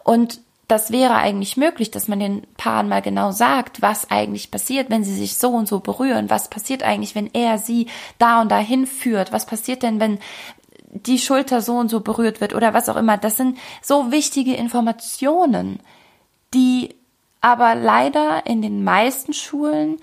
Und 0.03 0.41
das 0.67 0.91
wäre 0.91 1.15
eigentlich 1.15 1.57
möglich, 1.57 1.91
dass 1.91 2.07
man 2.07 2.19
den 2.19 2.47
Paaren 2.57 2.87
mal 2.87 3.01
genau 3.01 3.31
sagt, 3.31 3.81
was 3.81 4.09
eigentlich 4.09 4.49
passiert, 4.49 4.89
wenn 4.89 5.03
sie 5.03 5.15
sich 5.15 5.35
so 5.37 5.49
und 5.49 5.67
so 5.67 5.79
berühren. 5.79 6.29
Was 6.29 6.49
passiert 6.49 6.83
eigentlich, 6.83 7.15
wenn 7.15 7.29
er 7.33 7.57
sie 7.57 7.87
da 8.17 8.41
und 8.41 8.49
dahin 8.49 8.87
führt? 8.87 9.33
Was 9.33 9.45
passiert 9.45 9.83
denn, 9.83 9.99
wenn 9.99 10.19
die 10.89 11.19
Schulter 11.19 11.61
so 11.61 11.75
und 11.75 11.89
so 11.89 11.99
berührt 11.99 12.39
wird 12.39 12.55
oder 12.55 12.73
was 12.73 12.87
auch 12.87 12.95
immer? 12.95 13.17
Das 13.17 13.37
sind 13.37 13.57
so 13.81 14.11
wichtige 14.11 14.55
Informationen, 14.55 15.79
die 16.53 16.95
aber 17.41 17.75
leider 17.75 18.45
in 18.45 18.61
den 18.61 18.83
meisten 18.83 19.33
Schulen 19.33 19.97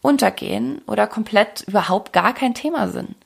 untergehen 0.00 0.80
oder 0.86 1.08
komplett 1.08 1.62
überhaupt 1.66 2.12
gar 2.12 2.34
kein 2.34 2.54
Thema 2.54 2.88
sind. 2.88 3.16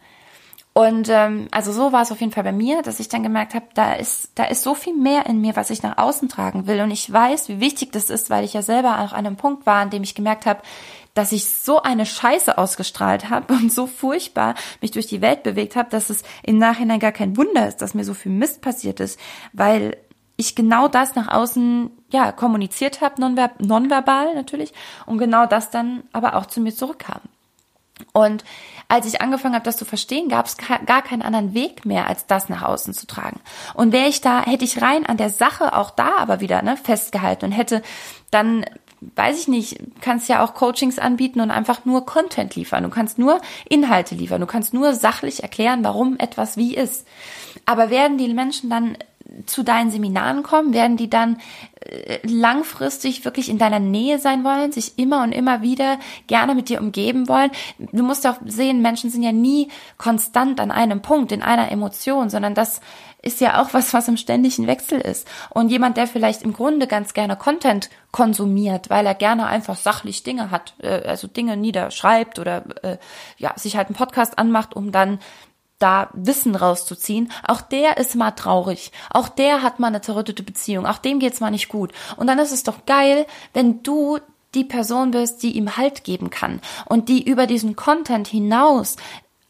Und 0.75 1.11
ähm, 1.11 1.49
also 1.51 1.71
so 1.71 1.93
war 1.93 2.01
es 2.01 2.13
auf 2.13 2.21
jeden 2.21 2.33
Fall 2.33 2.45
bei 2.45 2.53
mir, 2.53 2.81
dass 2.81 2.99
ich 2.99 3.09
dann 3.09 3.23
gemerkt 3.23 3.55
habe, 3.55 3.67
da 3.75 3.93
ist 3.93 4.31
da 4.37 4.45
ist 4.45 4.63
so 4.63 4.75
viel 4.75 4.95
mehr 4.95 5.27
in 5.27 5.41
mir, 5.41 5.55
was 5.55 5.69
ich 5.69 5.83
nach 5.83 5.99
außen 5.99 6.31
tragen 6.31 6.67
will. 6.67 6.81
Und 6.81 6.91
ich 6.91 7.13
weiß, 7.13 7.51
wie 7.51 7.61
wichtig 7.61 7.93
das 7.93 8.09
ist, 8.09 8.31
weil 8.31 8.45
ich 8.45 8.55
ja 8.55 8.63
selber 8.63 9.01
auch 9.01 9.13
an 9.13 9.27
einem 9.27 9.37
Punkt 9.37 9.67
war, 9.67 9.83
an 9.83 9.91
dem 9.91 10.03
ich 10.03 10.15
gemerkt 10.15 10.47
habe, 10.47 10.63
dass 11.13 11.33
ich 11.33 11.45
so 11.47 11.83
eine 11.83 12.07
Scheiße 12.07 12.57
ausgestrahlt 12.57 13.29
habe 13.29 13.53
und 13.55 13.71
so 13.71 13.87
furchtbar 13.87 14.55
mich 14.81 14.93
durch 14.93 15.07
die 15.07 15.21
Welt 15.21 15.43
bewegt 15.43 15.77
habe, 15.77 15.91
dass 15.91 16.09
es 16.09 16.23
im 16.43 16.57
Nachhinein 16.57 17.01
gar 17.01 17.13
kein 17.13 17.37
Wunder 17.37 17.69
ist, 17.69 17.83
dass 17.83 17.95
mir 17.95 18.05
so 18.05 18.15
viel 18.15 18.33
Mist 18.33 18.63
passiert 18.63 19.01
ist, 19.01 19.21
weil 19.53 19.99
ich 20.37 20.55
genau 20.55 20.89
das 20.89 21.15
nach 21.15 21.29
außen 21.29 21.91
ja 22.11 22.33
kommuniziert 22.33 23.03
habe, 23.03 23.21
nonver 23.21 23.51
nonverbal 23.59 24.35
natürlich, 24.35 24.73
und 25.05 25.19
genau 25.19 25.47
das 25.47 25.71
dann 25.71 26.05
aber 26.13 26.37
auch 26.37 26.47
zu 26.47 26.61
mir 26.61 26.75
zurückkam. 26.75 27.21
Und 28.13 28.45
als 28.89 29.07
ich 29.07 29.21
angefangen 29.21 29.55
habe, 29.55 29.65
das 29.65 29.77
zu 29.77 29.85
verstehen, 29.85 30.29
gab 30.29 30.47
es 30.47 30.57
gar 30.57 31.03
keinen 31.03 31.23
anderen 31.23 31.55
Weg 31.55 31.87
mehr, 31.87 32.09
als 32.09 32.27
das 32.27 32.49
nach 32.49 32.63
außen 32.63 32.93
zu 32.95 33.07
tragen. 33.07 33.41
Und 33.75 33.93
wäre 33.93 34.09
ich 34.09 34.21
da, 34.21 34.45
hätte 34.45 34.65
ich 34.65 34.83
rein 34.83 35.07
an 35.07 35.17
der 35.17 35.31
Sache 35.31 35.75
auch 35.75 35.91
da 35.91 36.17
aber 36.19 36.41
wieder 36.41 36.63
ne, 36.63 36.77
festgehalten 36.77 37.47
und 37.47 37.53
hätte 37.53 37.83
dann, 38.31 38.65
weiß 39.15 39.41
ich 39.41 39.49
nicht, 39.49 39.79
kannst 40.01 40.29
ja 40.29 40.45
auch 40.45 40.55
Coachings 40.55 40.99
anbieten 40.99 41.41
und 41.41 41.51
einfach 41.51 41.85
nur 41.85 42.05
Content 42.07 42.55
liefern. 42.55 42.85
Du 42.85 42.91
kannst 42.91 43.19
nur 43.19 43.41
Inhalte 43.69 44.15
liefern. 44.15 44.41
Du 44.41 44.47
kannst 44.47 44.75
nur 44.75 44.95
sachlich 44.95 45.43
erklären, 45.43 45.85
warum 45.85 46.19
etwas 46.19 46.57
wie 46.57 46.75
ist. 46.75 47.07
Aber 47.65 47.91
werden 47.91 48.19
die 48.19 48.33
Menschen 48.33 48.71
dann 48.71 48.97
zu 49.47 49.63
deinen 49.63 49.91
Seminaren 49.91 50.43
kommen? 50.43 50.75
Werden 50.75 50.97
die 50.97 51.11
dann 51.11 51.39
äh, 51.81 52.19
langfristig 52.27 53.25
wirklich 53.25 53.49
in 53.49 53.59
deiner 53.59 53.81
Nähe 53.81 54.19
sein 54.19 54.45
wollen, 54.45 54.73
sich 54.73 54.99
immer 54.99 55.23
und 55.23 55.33
immer 55.33 55.63
wieder 55.63 55.99
gerne 56.27 56.55
mit 56.55 56.69
dir 56.69 56.81
umgeben 56.81 57.29
wollen? 57.29 57.51
Du 57.79 58.03
musst 58.03 58.27
auch 58.27 58.37
sehen, 58.45 58.83
Menschen 58.83 59.11
sind 59.11 59.23
ja 59.23 59.33
nie 59.33 59.69
konstant 59.99 60.61
an 60.61 60.71
einem 60.71 61.03
Punkt, 61.03 61.33
in 61.33 61.43
einer 61.43 61.71
Emotion, 61.71 62.31
sondern 62.31 62.55
das 62.55 62.81
ist 63.23 63.41
ja 63.41 63.63
auch 63.63 63.73
was, 63.73 63.95
was 63.95 64.09
im 64.09 64.17
ständigen 64.17 64.67
Wechsel 64.67 65.01
ist. 65.01 65.29
Und 65.51 65.71
jemand, 65.71 65.97
der 65.97 66.09
vielleicht 66.09 66.43
im 66.43 66.53
Grunde 66.53 66.89
ganz 66.89 67.15
gerne 67.15 67.37
Content 67.37 67.89
konsumiert, 68.11 68.91
weil 68.91 69.07
er 69.07 69.15
gerne 69.15 69.47
einfach 69.47 69.77
sachlich 69.77 70.25
Dinge 70.25 70.51
hat, 70.51 70.75
äh, 70.83 71.03
also 71.07 71.29
Dinge 71.29 71.57
niederschreibt 71.57 72.41
oder 72.41 72.65
äh, 72.83 72.99
ja, 73.39 73.53
sich 73.57 73.77
halt 73.77 73.89
einen 73.89 73.97
Podcast 73.97 74.39
anmacht, 74.39 74.75
um 74.75 74.91
dann 74.91 75.21
da 75.83 76.11
Wissen 76.13 76.55
rauszuziehen, 76.55 77.33
auch 77.47 77.61
der 77.61 77.97
ist 77.97 78.15
mal 78.15 78.31
traurig. 78.31 78.93
Auch 79.11 79.29
der 79.29 79.63
hat 79.63 79.81
mal 79.81 79.89
eine 79.89 80.01
zerrüttete 80.01 80.43
Beziehung. 80.43 80.87
Auch 80.87 80.99
dem 80.99 81.19
geht's 81.19 81.41
mal 81.41 81.51
nicht 81.51 81.69
gut. 81.69 81.93
Und 82.17 82.29
dann 82.29 82.39
ist 82.39 82.53
es 82.53 82.63
doch 82.63 82.87
geil, 82.87 83.27
wenn 83.53 83.83
du 83.83 84.19
die 84.55 84.65
Person 84.65 85.11
bist, 85.11 85.43
die 85.43 85.57
ihm 85.57 85.77
Halt 85.77 86.05
geben 86.05 86.31
kann 86.31 86.61
und 86.87 87.09
die 87.09 87.23
über 87.23 87.47
diesen 87.47 87.75
Content 87.75 88.29
hinaus 88.29 88.97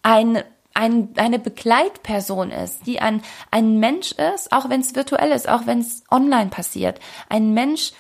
ein, 0.03 0.43
ein, 0.75 1.11
eine 1.17 1.39
Begleitperson 1.39 2.51
ist, 2.51 2.87
die 2.87 3.01
ein, 3.01 3.23
ein 3.51 3.79
Mensch 3.79 4.13
ist, 4.13 4.53
auch 4.53 4.69
wenn 4.69 4.81
es 4.81 4.95
virtuell 4.95 5.33
ist, 5.33 5.49
auch 5.49 5.67
wenn 5.67 5.81
es 5.81 6.05
online 6.11 6.51
passiert. 6.51 7.01
Ein 7.29 7.53
Mensch, 7.53 7.93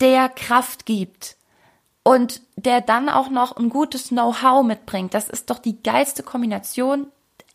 der 0.00 0.28
Kraft 0.28 0.86
gibt 0.86 1.36
und 2.02 2.42
der 2.56 2.82
dann 2.82 3.08
auch 3.08 3.30
noch 3.30 3.56
ein 3.56 3.70
gutes 3.70 4.08
Know-how 4.08 4.64
mitbringt. 4.64 5.14
Das 5.14 5.28
ist 5.28 5.50
doch 5.50 5.58
die 5.58 5.82
geilste 5.82 6.22
Kombination 6.22 7.08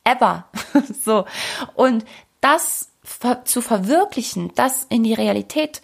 ever. 0.04 0.46
so. 1.04 1.26
Und 1.76 2.06
das 2.42 2.90
zu 3.46 3.62
verwirklichen, 3.62 4.52
das 4.56 4.86
in 4.90 5.04
die 5.04 5.14
Realität 5.14 5.82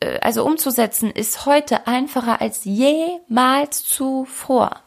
äh, 0.00 0.18
also 0.20 0.44
umzusetzen, 0.44 1.10
ist 1.10 1.46
heute 1.46 1.86
einfacher 1.86 2.40
als 2.40 2.64
jemals 2.64 3.84
zuvor. 3.84 4.82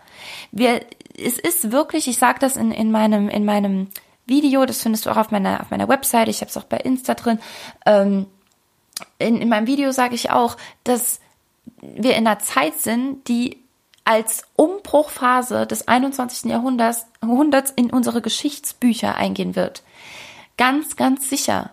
Wir, 0.52 0.86
es 1.18 1.38
ist 1.38 1.72
wirklich, 1.72 2.08
ich 2.08 2.18
sage 2.18 2.40
das 2.40 2.56
in, 2.56 2.72
in 2.72 2.92
meinem, 2.92 3.30
in 3.30 3.46
meinem 3.46 3.88
Video, 4.26 4.66
das 4.66 4.82
findest 4.82 5.06
du 5.06 5.10
auch 5.10 5.18
auf 5.18 5.32
meiner, 5.32 5.62
auf 5.62 5.72
meiner 5.72 5.88
Website, 5.88 6.30
ich 6.30 6.42
habe 6.42 6.50
es 6.50 6.58
auch 6.58 6.66
bei 6.66 6.78
Insta 6.78 7.14
drin. 7.16 7.40
Ähm, 7.86 8.28
in, 9.18 9.42
in 9.42 9.50
meinem 9.50 9.68
Video 9.68 9.92
sage 9.92 10.16
ich 10.16 10.30
auch, 10.30 10.58
dass 10.84 11.20
wir 11.82 12.16
in 12.16 12.28
einer 12.28 12.40
Zeit 12.40 12.80
sind, 12.80 13.28
die 13.28 13.58
als 14.10 14.42
Umbruchphase 14.56 15.68
des 15.68 15.88
21. 15.88 16.50
Jahrhunderts, 16.50 17.06
Jahrhunderts 17.22 17.72
in 17.76 17.92
unsere 17.92 18.24
Geschichtsbücher 18.24 19.14
eingehen 19.14 19.56
wird. 19.56 19.84
Ganz, 20.58 20.96
ganz 20.96 21.30
sicher. 21.30 21.70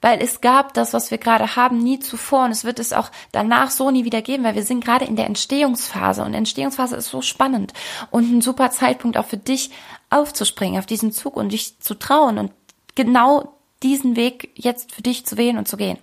Weil 0.00 0.22
es 0.22 0.40
gab 0.40 0.72
das, 0.74 0.92
was 0.92 1.10
wir 1.10 1.18
gerade 1.18 1.56
haben, 1.56 1.78
nie 1.78 1.98
zuvor 1.98 2.44
und 2.44 2.52
es 2.52 2.62
wird 2.62 2.78
es 2.78 2.92
auch 2.92 3.10
danach 3.32 3.72
so 3.72 3.90
nie 3.90 4.04
wieder 4.04 4.22
geben, 4.22 4.44
weil 4.44 4.54
wir 4.54 4.62
sind 4.62 4.84
gerade 4.84 5.04
in 5.04 5.16
der 5.16 5.26
Entstehungsphase 5.26 6.22
und 6.22 6.32
Entstehungsphase 6.32 6.94
ist 6.94 7.08
so 7.08 7.22
spannend 7.22 7.72
und 8.12 8.32
ein 8.32 8.40
super 8.40 8.70
Zeitpunkt 8.70 9.16
auch 9.16 9.26
für 9.26 9.36
dich 9.36 9.72
aufzuspringen 10.10 10.78
auf 10.78 10.86
diesen 10.86 11.10
Zug 11.10 11.36
und 11.36 11.50
dich 11.50 11.80
zu 11.80 11.98
trauen 11.98 12.38
und 12.38 12.52
genau 12.94 13.56
diesen 13.82 14.14
Weg 14.14 14.52
jetzt 14.54 14.94
für 14.94 15.02
dich 15.02 15.26
zu 15.26 15.36
wählen 15.36 15.58
und 15.58 15.66
zu 15.66 15.76
gehen. 15.76 15.98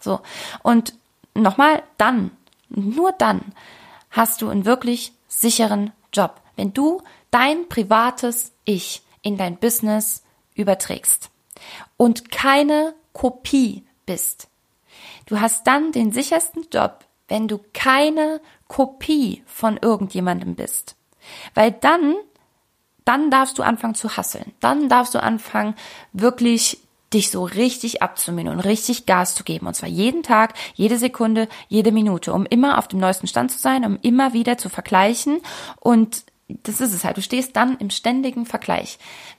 So. 0.00 0.20
Und 0.62 0.92
nochmal, 1.32 1.82
dann, 1.96 2.30
nur 2.68 3.12
dann 3.12 3.40
hast 4.10 4.42
du 4.42 4.48
einen 4.48 4.64
wirklich 4.64 5.12
sicheren 5.28 5.92
Job, 6.12 6.40
wenn 6.56 6.72
du 6.72 7.02
dein 7.30 7.68
privates 7.68 8.52
Ich 8.64 9.02
in 9.22 9.36
dein 9.36 9.56
Business 9.56 10.24
überträgst 10.54 11.30
und 11.96 12.30
keine 12.30 12.94
Kopie 13.12 13.84
bist. 14.06 14.48
Du 15.26 15.40
hast 15.40 15.66
dann 15.66 15.92
den 15.92 16.12
sichersten 16.12 16.66
Job, 16.72 17.04
wenn 17.28 17.48
du 17.48 17.60
keine 17.72 18.40
Kopie 18.68 19.42
von 19.46 19.76
irgendjemandem 19.76 20.56
bist. 20.56 20.96
Weil 21.54 21.70
dann, 21.70 22.16
dann 23.04 23.30
darfst 23.30 23.58
du 23.58 23.62
anfangen 23.62 23.94
zu 23.94 24.16
hasseln. 24.16 24.52
Dann 24.60 24.88
darfst 24.88 25.14
du 25.14 25.22
anfangen, 25.22 25.74
wirklich 26.12 26.79
dich 27.12 27.30
so 27.30 27.44
richtig 27.44 28.02
abzumühen 28.02 28.48
und 28.48 28.60
richtig 28.60 29.06
Gas 29.06 29.34
zu 29.34 29.44
geben. 29.44 29.66
Und 29.66 29.74
zwar 29.74 29.88
jeden 29.88 30.22
Tag, 30.22 30.54
jede 30.74 30.96
Sekunde, 30.96 31.48
jede 31.68 31.92
Minute, 31.92 32.32
um 32.32 32.46
immer 32.46 32.78
auf 32.78 32.88
dem 32.88 33.00
neuesten 33.00 33.26
Stand 33.26 33.50
zu 33.50 33.58
sein, 33.58 33.84
um 33.84 33.98
immer 34.02 34.32
wieder 34.32 34.58
zu 34.58 34.68
vergleichen. 34.68 35.40
Und 35.80 36.24
das 36.48 36.80
ist 36.80 36.94
es 36.94 37.04
halt. 37.04 37.16
Du 37.16 37.22
stehst 37.22 37.56
dann 37.56 37.76
im 37.78 37.90
ständigen 37.90 38.46
Vergleich. 38.46 38.98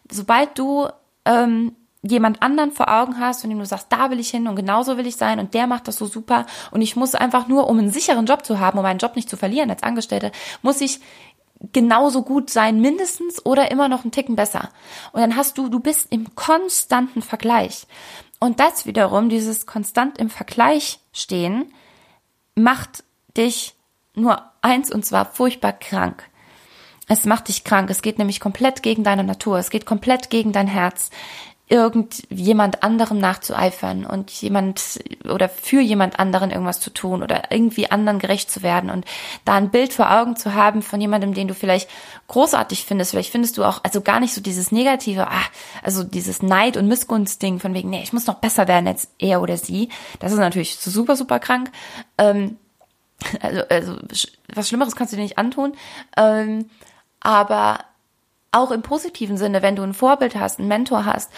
Sobald 0.10 0.58
du 0.58 0.88
ähm, 1.26 1.74
jemand 2.04 2.42
anderen 2.42 2.72
vor 2.72 2.90
Augen 2.90 3.20
hast, 3.20 3.42
von 3.42 3.50
dem 3.50 3.60
du 3.60 3.66
sagst, 3.66 3.88
da 3.90 4.10
will 4.10 4.20
ich 4.20 4.32
hin 4.32 4.48
und 4.48 4.56
genauso 4.56 4.98
will 4.98 5.06
ich 5.06 5.18
sein 5.18 5.40
und 5.40 5.54
der 5.54 5.68
macht 5.68 5.88
das 5.88 5.98
so 5.98 6.08
super 6.08 6.48
und 6.72 6.82
ich 6.82 6.96
muss 6.96 7.14
einfach 7.14 7.48
nur, 7.48 7.70
um 7.70 7.78
einen 7.78 7.92
sicheren 7.92 8.26
Job 8.26 8.44
zu 8.44 8.60
haben, 8.60 8.80
um 8.80 8.84
meinen 8.84 8.98
Job 8.98 9.16
nicht 9.16 9.30
zu 9.30 9.38
verlieren 9.38 9.70
als 9.70 9.84
Angestellte, 9.84 10.32
muss 10.64 10.82
ich 10.82 11.00
genauso 11.74 12.24
gut 12.24 12.50
sein, 12.50 12.82
mindestens 12.82 13.46
oder 13.46 13.72
immer 13.72 13.88
noch 13.88 14.04
einen 14.04 14.12
Ticken 14.12 14.36
besser. 14.36 14.70
Und 15.12 15.22
dann 15.22 15.36
hast 15.36 15.58
du, 15.58 15.70
du 15.70 15.80
bist 15.80 16.08
im 16.12 16.36
konstanten 16.36 17.22
Vergleich. 17.22 17.88
Und 18.40 18.60
das 18.60 18.86
wiederum, 18.86 19.30
dieses 19.30 19.66
konstant 19.66 20.18
im 20.18 20.30
Vergleich 20.30 21.00
stehen, 21.14 21.72
macht 22.56 23.04
dich 23.38 23.76
nur 24.16 24.44
eins 24.62 24.92
und 24.92 25.06
zwar 25.06 25.26
furchtbar 25.26 25.74
krank. 25.74 26.28
Es 27.08 27.26
macht 27.26 27.50
dich 27.50 27.64
krank. 27.64 27.90
Es 27.90 28.02
geht 28.02 28.18
nämlich 28.18 28.40
komplett 28.40 28.84
gegen 28.84 29.04
deine 29.04 29.24
Natur. 29.24 29.58
Es 29.58 29.70
geht 29.70 29.86
komplett 29.86 30.30
gegen 30.30 30.54
dein 30.54 30.68
Herz 30.68 31.10
irgendjemand 31.72 32.84
anderem 32.84 33.18
nachzueifern 33.18 34.06
und 34.06 34.30
jemand 34.30 35.00
oder 35.24 35.48
für 35.48 35.80
jemand 35.80 36.20
anderen 36.20 36.52
irgendwas 36.52 36.82
zu 36.82 36.90
tun 36.90 37.24
oder 37.24 37.44
irgendwie 37.50 37.90
anderen 37.90 38.20
gerecht 38.20 38.52
zu 38.52 38.62
werden 38.62 38.90
und 38.90 39.06
da 39.46 39.54
ein 39.54 39.72
Bild 39.72 39.94
vor 39.94 40.12
Augen 40.12 40.36
zu 40.36 40.54
haben 40.54 40.82
von 40.82 41.00
jemandem, 41.00 41.34
den 41.34 41.48
du 41.48 41.54
vielleicht 41.54 41.90
großartig 42.28 42.84
findest. 42.84 43.12
Vielleicht 43.12 43.32
findest 43.32 43.58
du 43.58 43.64
auch, 43.64 43.86
also 43.86 44.02
gar 44.02 44.20
nicht 44.20 44.34
so 44.34 44.42
dieses 44.42 44.74
negative, 44.74 45.30
ah, 45.30 45.46
also 45.82 46.04
dieses 46.04 46.44
Neid- 46.44 46.76
und 46.76 46.90
Missgunstding 46.90 47.60
von 47.62 47.74
wegen, 47.74 47.90
nee, 47.90 48.04
ich 48.04 48.12
muss 48.12 48.28
noch 48.28 48.36
besser 48.36 48.68
werden 48.68 48.88
als 48.88 49.08
er 49.18 49.42
oder 49.42 49.56
sie. 49.56 49.88
Das 50.20 50.34
ist 50.34 50.40
natürlich 50.40 50.78
super, 50.78 51.16
super 51.16 51.40
krank. 51.40 51.72
Ähm, 52.18 52.58
also, 53.40 53.62
also 53.70 53.98
was 54.54 54.68
Schlimmeres 54.68 54.98
kannst 54.98 55.14
du 55.14 55.18
dir 55.18 55.24
nicht 55.24 55.38
antun. 55.38 55.72
Ähm, 56.18 56.70
aber 57.22 57.80
auch 58.52 58.72
im 58.72 58.82
positiven 58.82 59.38
Sinne, 59.38 59.62
wenn 59.62 59.76
du 59.76 59.84
ein 59.84 59.94
Vorbild 59.94 60.36
hast, 60.36 60.60
einen 60.60 60.68
Mentor 60.68 61.06
hast, 61.06 61.32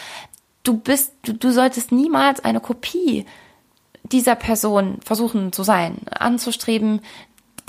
du 0.63 0.77
bist, 0.77 1.13
du, 1.23 1.33
du 1.33 1.51
solltest 1.51 1.91
niemals 1.91 2.43
eine 2.43 2.59
Kopie 2.59 3.25
dieser 4.03 4.35
Person 4.35 4.99
versuchen 5.03 5.53
zu 5.53 5.63
sein, 5.63 5.99
anzustreben, 6.09 7.01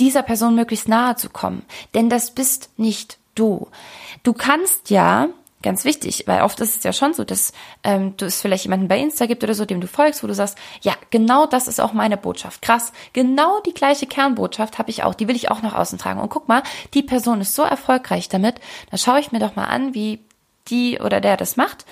dieser 0.01 0.23
Person 0.23 0.55
möglichst 0.55 0.89
nahe 0.89 1.17
zu 1.17 1.29
kommen. 1.29 1.63
Denn 1.95 2.11
das 2.11 2.33
bist 2.33 2.71
nicht 2.77 3.19
du. 3.35 3.69
Du 4.23 4.33
kannst 4.33 4.91
ja 4.91 5.29
ganz 5.65 5.85
wichtig, 5.85 6.25
weil 6.27 6.43
oft 6.43 6.61
ist 6.61 6.77
es 6.77 6.85
ja 6.85 6.93
schon 6.93 7.15
so, 7.15 7.25
dass 7.25 7.53
ähm, 7.83 8.17
du 8.17 8.27
es 8.27 8.41
vielleicht 8.41 8.65
jemanden 8.65 8.87
bei 8.87 9.01
Insta 9.01 9.27
gibt 9.27 9.43
oder 9.43 9.55
so, 9.55 9.65
dem 9.65 9.81
du 9.81 9.89
folgst, 9.89 10.23
wo 10.23 10.29
du 10.29 10.35
sagst, 10.35 10.57
ja, 10.83 10.93
genau 11.11 11.47
das 11.47 11.67
ist 11.67 11.81
auch 11.81 11.93
meine 11.93 12.17
Botschaft. 12.17 12.63
Krass, 12.63 12.93
genau 13.13 13.61
die 13.61 13.75
gleiche 13.75 14.07
Kernbotschaft 14.07 14.79
habe 14.79 14.91
ich 14.91 15.03
auch, 15.03 15.15
die 15.15 15.27
will 15.27 15.35
ich 15.35 15.51
auch 15.51 15.63
nach 15.63 15.75
außen 15.75 15.99
tragen. 15.99 16.21
Und 16.21 16.29
guck 16.29 16.47
mal, 16.47 16.63
die 16.93 17.03
Person 17.03 17.41
ist 17.41 17.57
so 17.57 17.63
erfolgreich 17.63 18.29
damit, 18.29 18.61
da 18.93 18.97
schaue 18.97 19.19
ich 19.19 19.33
mir 19.33 19.41
doch 19.41 19.57
mal 19.57 19.65
an, 19.65 19.95
wie 19.95 20.21
die 20.69 21.01
oder 21.01 21.21
der 21.21 21.37
das 21.37 21.57
macht. 21.57 21.85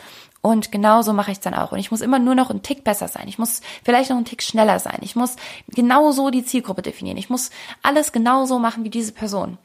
Und 0.43 0.73
genauso 0.73 1.13
mache 1.13 1.31
ich 1.31 1.39
es 1.39 1.43
dann 1.43 1.55
auch. 1.55 1.73
Und 1.73 1.79
ich 1.79 1.91
muss 1.91 2.01
immer 2.01 2.19
nur 2.19 2.35
noch 2.35 2.51
einen 2.51 2.63
Tick 2.63 2.85
besser 2.85 3.09
sein. 3.09 3.29
Ich 3.29 3.39
muss 3.39 3.61
vielleicht 3.85 4.11
noch 4.11 4.17
einen 4.17 4.27
Tick 4.27 4.43
schneller 4.43 4.81
sein. 4.81 4.99
Ich 5.01 5.15
muss 5.15 5.37
genauso 5.69 6.31
die 6.31 6.45
Zielgruppe 6.45 6.83
definieren. 6.83 7.17
Ich 7.17 7.31
muss 7.31 7.51
alles 7.83 8.11
genauso 8.11 8.59
machen 8.59 8.83
wie 8.85 8.91
diese 8.91 9.13
Person. 9.13 9.57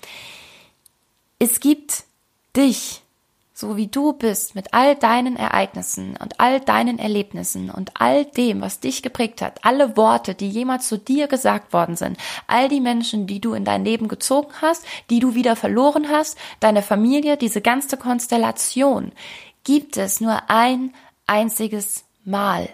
Es 1.39 1.59
gibt 1.59 2.03
dich 2.55 3.01
so 3.59 3.75
wie 3.75 3.87
du 3.87 4.13
bist, 4.13 4.53
mit 4.53 4.75
all 4.75 4.95
deinen 4.95 5.35
Ereignissen 5.35 6.15
und 6.21 6.39
all 6.39 6.59
deinen 6.59 6.99
Erlebnissen 6.99 7.71
und 7.71 7.89
all 7.99 8.23
dem, 8.23 8.61
was 8.61 8.81
dich 8.81 9.01
geprägt 9.01 9.41
hat, 9.41 9.65
alle 9.65 9.97
Worte, 9.97 10.35
die 10.35 10.47
jemals 10.47 10.87
zu 10.87 10.99
dir 10.99 11.25
gesagt 11.25 11.73
worden 11.73 11.95
sind, 11.95 12.19
all 12.45 12.69
die 12.69 12.79
Menschen, 12.79 13.25
die 13.25 13.41
du 13.41 13.55
in 13.55 13.65
dein 13.65 13.83
Leben 13.83 14.09
gezogen 14.09 14.51
hast, 14.61 14.85
die 15.09 15.19
du 15.19 15.33
wieder 15.33 15.55
verloren 15.55 16.07
hast, 16.07 16.37
deine 16.59 16.83
Familie, 16.83 17.35
diese 17.35 17.61
ganze 17.61 17.97
Konstellation, 17.97 19.11
gibt 19.63 19.97
es 19.97 20.21
nur 20.21 20.51
ein 20.51 20.93
einziges 21.25 22.05
Mal. 22.25 22.69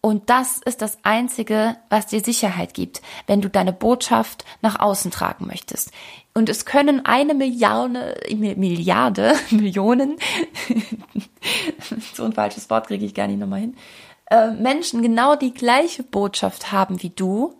Und 0.00 0.30
das 0.30 0.58
ist 0.58 0.82
das 0.82 0.98
Einzige, 1.04 1.76
was 1.88 2.08
dir 2.08 2.18
Sicherheit 2.18 2.74
gibt, 2.74 3.02
wenn 3.28 3.40
du 3.40 3.48
deine 3.48 3.72
Botschaft 3.72 4.44
nach 4.62 4.80
außen 4.80 5.12
tragen 5.12 5.46
möchtest. 5.46 5.92
Und 6.34 6.48
es 6.48 6.64
können 6.64 7.04
eine 7.04 7.34
Milliarde, 7.34 8.18
Milliarde, 8.34 9.34
Millionen, 9.50 10.16
so 12.14 12.24
ein 12.24 12.32
falsches 12.32 12.70
Wort 12.70 12.86
kriege 12.86 13.04
ich 13.04 13.14
gar 13.14 13.26
nicht 13.26 13.38
nochmal 13.38 13.60
hin, 13.60 13.76
äh, 14.30 14.50
Menschen 14.50 15.02
genau 15.02 15.36
die 15.36 15.52
gleiche 15.52 16.02
Botschaft 16.02 16.72
haben 16.72 17.02
wie 17.02 17.10
du, 17.10 17.54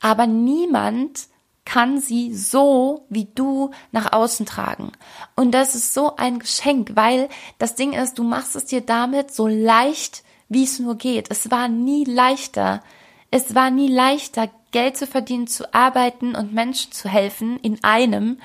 aber 0.00 0.26
niemand 0.26 1.28
kann 1.64 2.00
sie 2.00 2.34
so 2.34 3.06
wie 3.08 3.26
du 3.34 3.70
nach 3.90 4.12
außen 4.12 4.46
tragen. 4.46 4.92
Und 5.34 5.52
das 5.52 5.74
ist 5.74 5.94
so 5.94 6.16
ein 6.16 6.38
Geschenk, 6.38 6.92
weil 6.94 7.28
das 7.58 7.74
Ding 7.74 7.92
ist, 7.92 8.18
du 8.18 8.22
machst 8.22 8.54
es 8.56 8.66
dir 8.66 8.80
damit 8.80 9.32
so 9.32 9.46
leicht 9.46 10.24
wie 10.48 10.64
es 10.64 10.78
nur 10.78 10.96
geht. 10.96 11.30
Es 11.30 11.50
war 11.50 11.68
nie 11.68 12.04
leichter. 12.04 12.82
Es 13.30 13.54
war 13.54 13.70
nie 13.70 13.88
leichter, 13.88 14.50
Geld 14.74 14.96
zu 14.96 15.06
verdienen, 15.06 15.46
zu 15.46 15.72
arbeiten 15.72 16.34
und 16.34 16.52
Menschen 16.52 16.90
zu 16.90 17.08
helfen 17.08 17.60
in 17.60 17.84
einem, 17.84 18.40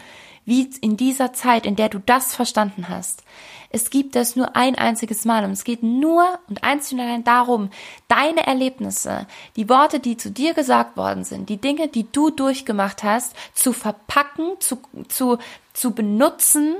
wie 0.46 0.70
in 0.82 0.96
dieser 0.96 1.34
Zeit, 1.34 1.66
in 1.66 1.76
der 1.76 1.90
du 1.90 1.98
das 1.98 2.36
verstanden 2.36 2.88
hast. 2.88 3.24
Es 3.72 3.90
gibt 3.90 4.16
das 4.16 4.36
nur 4.36 4.56
ein 4.56 4.76
einziges 4.76 5.26
Mal 5.26 5.44
und 5.44 5.52
es 5.52 5.64
geht 5.64 5.82
nur 5.82 6.40
und 6.48 6.64
einzig 6.64 6.94
und 6.94 7.00
allein 7.00 7.24
darum, 7.24 7.72
deine 8.08 8.46
Erlebnisse, 8.46 9.26
die 9.56 9.70
Worte, 9.70 10.00
die 10.00 10.18
zu 10.18 10.30
dir 10.30 10.54
gesagt 10.54 10.98
worden 10.98 11.24
sind, 11.24 11.50
die 11.50 11.58
Dinge, 11.58 11.88
die 11.88 12.12
du 12.12 12.30
durchgemacht 12.30 13.04
hast, 13.04 13.36
zu 13.56 13.74
verpacken, 13.74 14.54
zu, 14.60 14.78
zu, 15.08 15.40
zu 15.74 15.96
benutzen, 15.96 16.76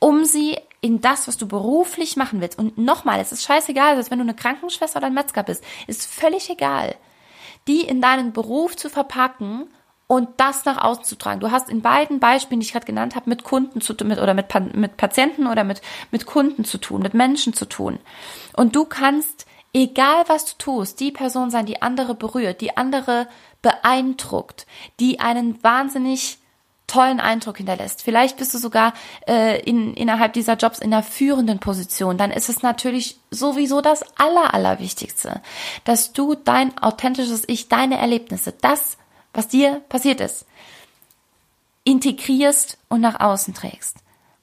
um 0.00 0.24
sie 0.24 0.58
in 0.80 1.00
das, 1.00 1.28
was 1.28 1.36
du 1.36 1.46
beruflich 1.46 2.16
machen 2.16 2.40
willst. 2.40 2.58
Und 2.58 2.76
nochmal, 2.76 3.20
es 3.20 3.30
ist 3.30 3.44
scheißegal, 3.44 3.94
dass 3.94 4.10
wenn 4.10 4.18
du 4.18 4.24
eine 4.24 4.34
Krankenschwester 4.34 4.98
oder 4.98 5.06
ein 5.06 5.14
Metzger 5.14 5.44
bist, 5.44 5.62
ist 5.86 6.06
völlig 6.06 6.50
egal. 6.50 6.96
Die 7.68 7.82
in 7.82 8.00
deinen 8.00 8.32
Beruf 8.32 8.76
zu 8.76 8.90
verpacken 8.90 9.68
und 10.06 10.28
das 10.36 10.64
nach 10.64 10.82
außen 10.82 11.04
zu 11.04 11.16
tragen. 11.16 11.40
Du 11.40 11.50
hast 11.50 11.70
in 11.70 11.80
beiden 11.80 12.20
Beispielen, 12.20 12.60
die 12.60 12.66
ich 12.66 12.72
gerade 12.72 12.86
genannt 12.86 13.16
habe, 13.16 13.30
mit 13.30 13.42
Kunden 13.44 13.80
zu 13.80 13.94
tun, 13.94 14.08
mit, 14.08 14.18
oder 14.20 14.34
mit, 14.34 14.46
mit 14.74 14.96
Patienten 14.96 15.46
oder 15.46 15.64
mit, 15.64 15.80
mit 16.10 16.26
Kunden 16.26 16.64
zu 16.64 16.78
tun, 16.78 17.02
mit 17.02 17.14
Menschen 17.14 17.54
zu 17.54 17.64
tun. 17.64 17.98
Und 18.54 18.76
du 18.76 18.84
kannst, 18.84 19.46
egal 19.72 20.24
was 20.26 20.44
du 20.44 20.52
tust, 20.58 21.00
die 21.00 21.10
Person 21.10 21.50
sein, 21.50 21.66
die 21.66 21.80
andere 21.80 22.14
berührt, 22.14 22.60
die 22.60 22.76
andere 22.76 23.28
beeindruckt, 23.62 24.66
die 25.00 25.20
einen 25.20 25.62
wahnsinnig 25.62 26.38
tollen 26.94 27.18
Eindruck 27.18 27.56
hinterlässt. 27.56 28.02
Vielleicht 28.02 28.36
bist 28.36 28.54
du 28.54 28.58
sogar 28.58 28.94
äh, 29.26 29.60
in, 29.62 29.94
innerhalb 29.94 30.32
dieser 30.32 30.54
Jobs 30.54 30.78
in 30.78 30.94
einer 30.94 31.02
führenden 31.02 31.58
Position. 31.58 32.18
Dann 32.18 32.30
ist 32.30 32.48
es 32.48 32.62
natürlich 32.62 33.18
sowieso 33.32 33.80
das 33.80 34.04
Aller, 34.16 34.54
Allerwichtigste, 34.54 35.42
dass 35.82 36.12
du 36.12 36.36
dein 36.36 36.78
authentisches 36.78 37.42
Ich, 37.48 37.68
deine 37.68 37.98
Erlebnisse, 37.98 38.54
das, 38.60 38.96
was 39.32 39.48
dir 39.48 39.80
passiert 39.88 40.20
ist, 40.20 40.46
integrierst 41.82 42.78
und 42.88 43.00
nach 43.00 43.18
außen 43.18 43.54
trägst. 43.54 43.96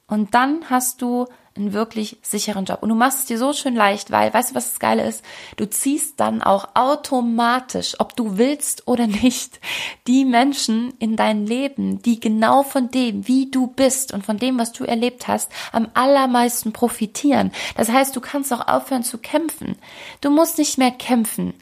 Und 0.07 0.35
dann 0.35 0.69
hast 0.69 1.01
du 1.01 1.27
einen 1.55 1.73
wirklich 1.73 2.17
sicheren 2.21 2.65
Job. 2.65 2.81
Und 2.81 2.89
du 2.89 2.95
machst 2.95 3.19
es 3.19 3.25
dir 3.25 3.37
so 3.37 3.51
schön 3.53 3.75
leicht, 3.75 4.11
weil, 4.11 4.33
weißt 4.33 4.51
du, 4.51 4.55
was 4.55 4.69
das 4.69 4.79
Geile 4.79 5.05
ist? 5.05 5.23
Du 5.57 5.69
ziehst 5.69 6.19
dann 6.19 6.41
auch 6.41 6.69
automatisch, 6.75 7.99
ob 7.99 8.15
du 8.15 8.37
willst 8.37 8.87
oder 8.87 9.07
nicht, 9.07 9.59
die 10.07 10.23
Menschen 10.25 10.93
in 10.99 11.15
dein 11.15 11.45
Leben, 11.45 12.01
die 12.01 12.19
genau 12.19 12.63
von 12.63 12.89
dem, 12.89 13.27
wie 13.27 13.51
du 13.51 13.67
bist 13.67 14.13
und 14.13 14.25
von 14.25 14.37
dem, 14.37 14.57
was 14.57 14.71
du 14.71 14.85
erlebt 14.85 15.27
hast, 15.27 15.51
am 15.71 15.89
allermeisten 15.93 16.71
profitieren. 16.71 17.51
Das 17.75 17.89
heißt, 17.89 18.15
du 18.15 18.21
kannst 18.21 18.53
auch 18.53 18.67
aufhören 18.67 19.03
zu 19.03 19.17
kämpfen. 19.17 19.77
Du 20.21 20.29
musst 20.29 20.57
nicht 20.57 20.77
mehr 20.77 20.91
kämpfen. 20.91 21.53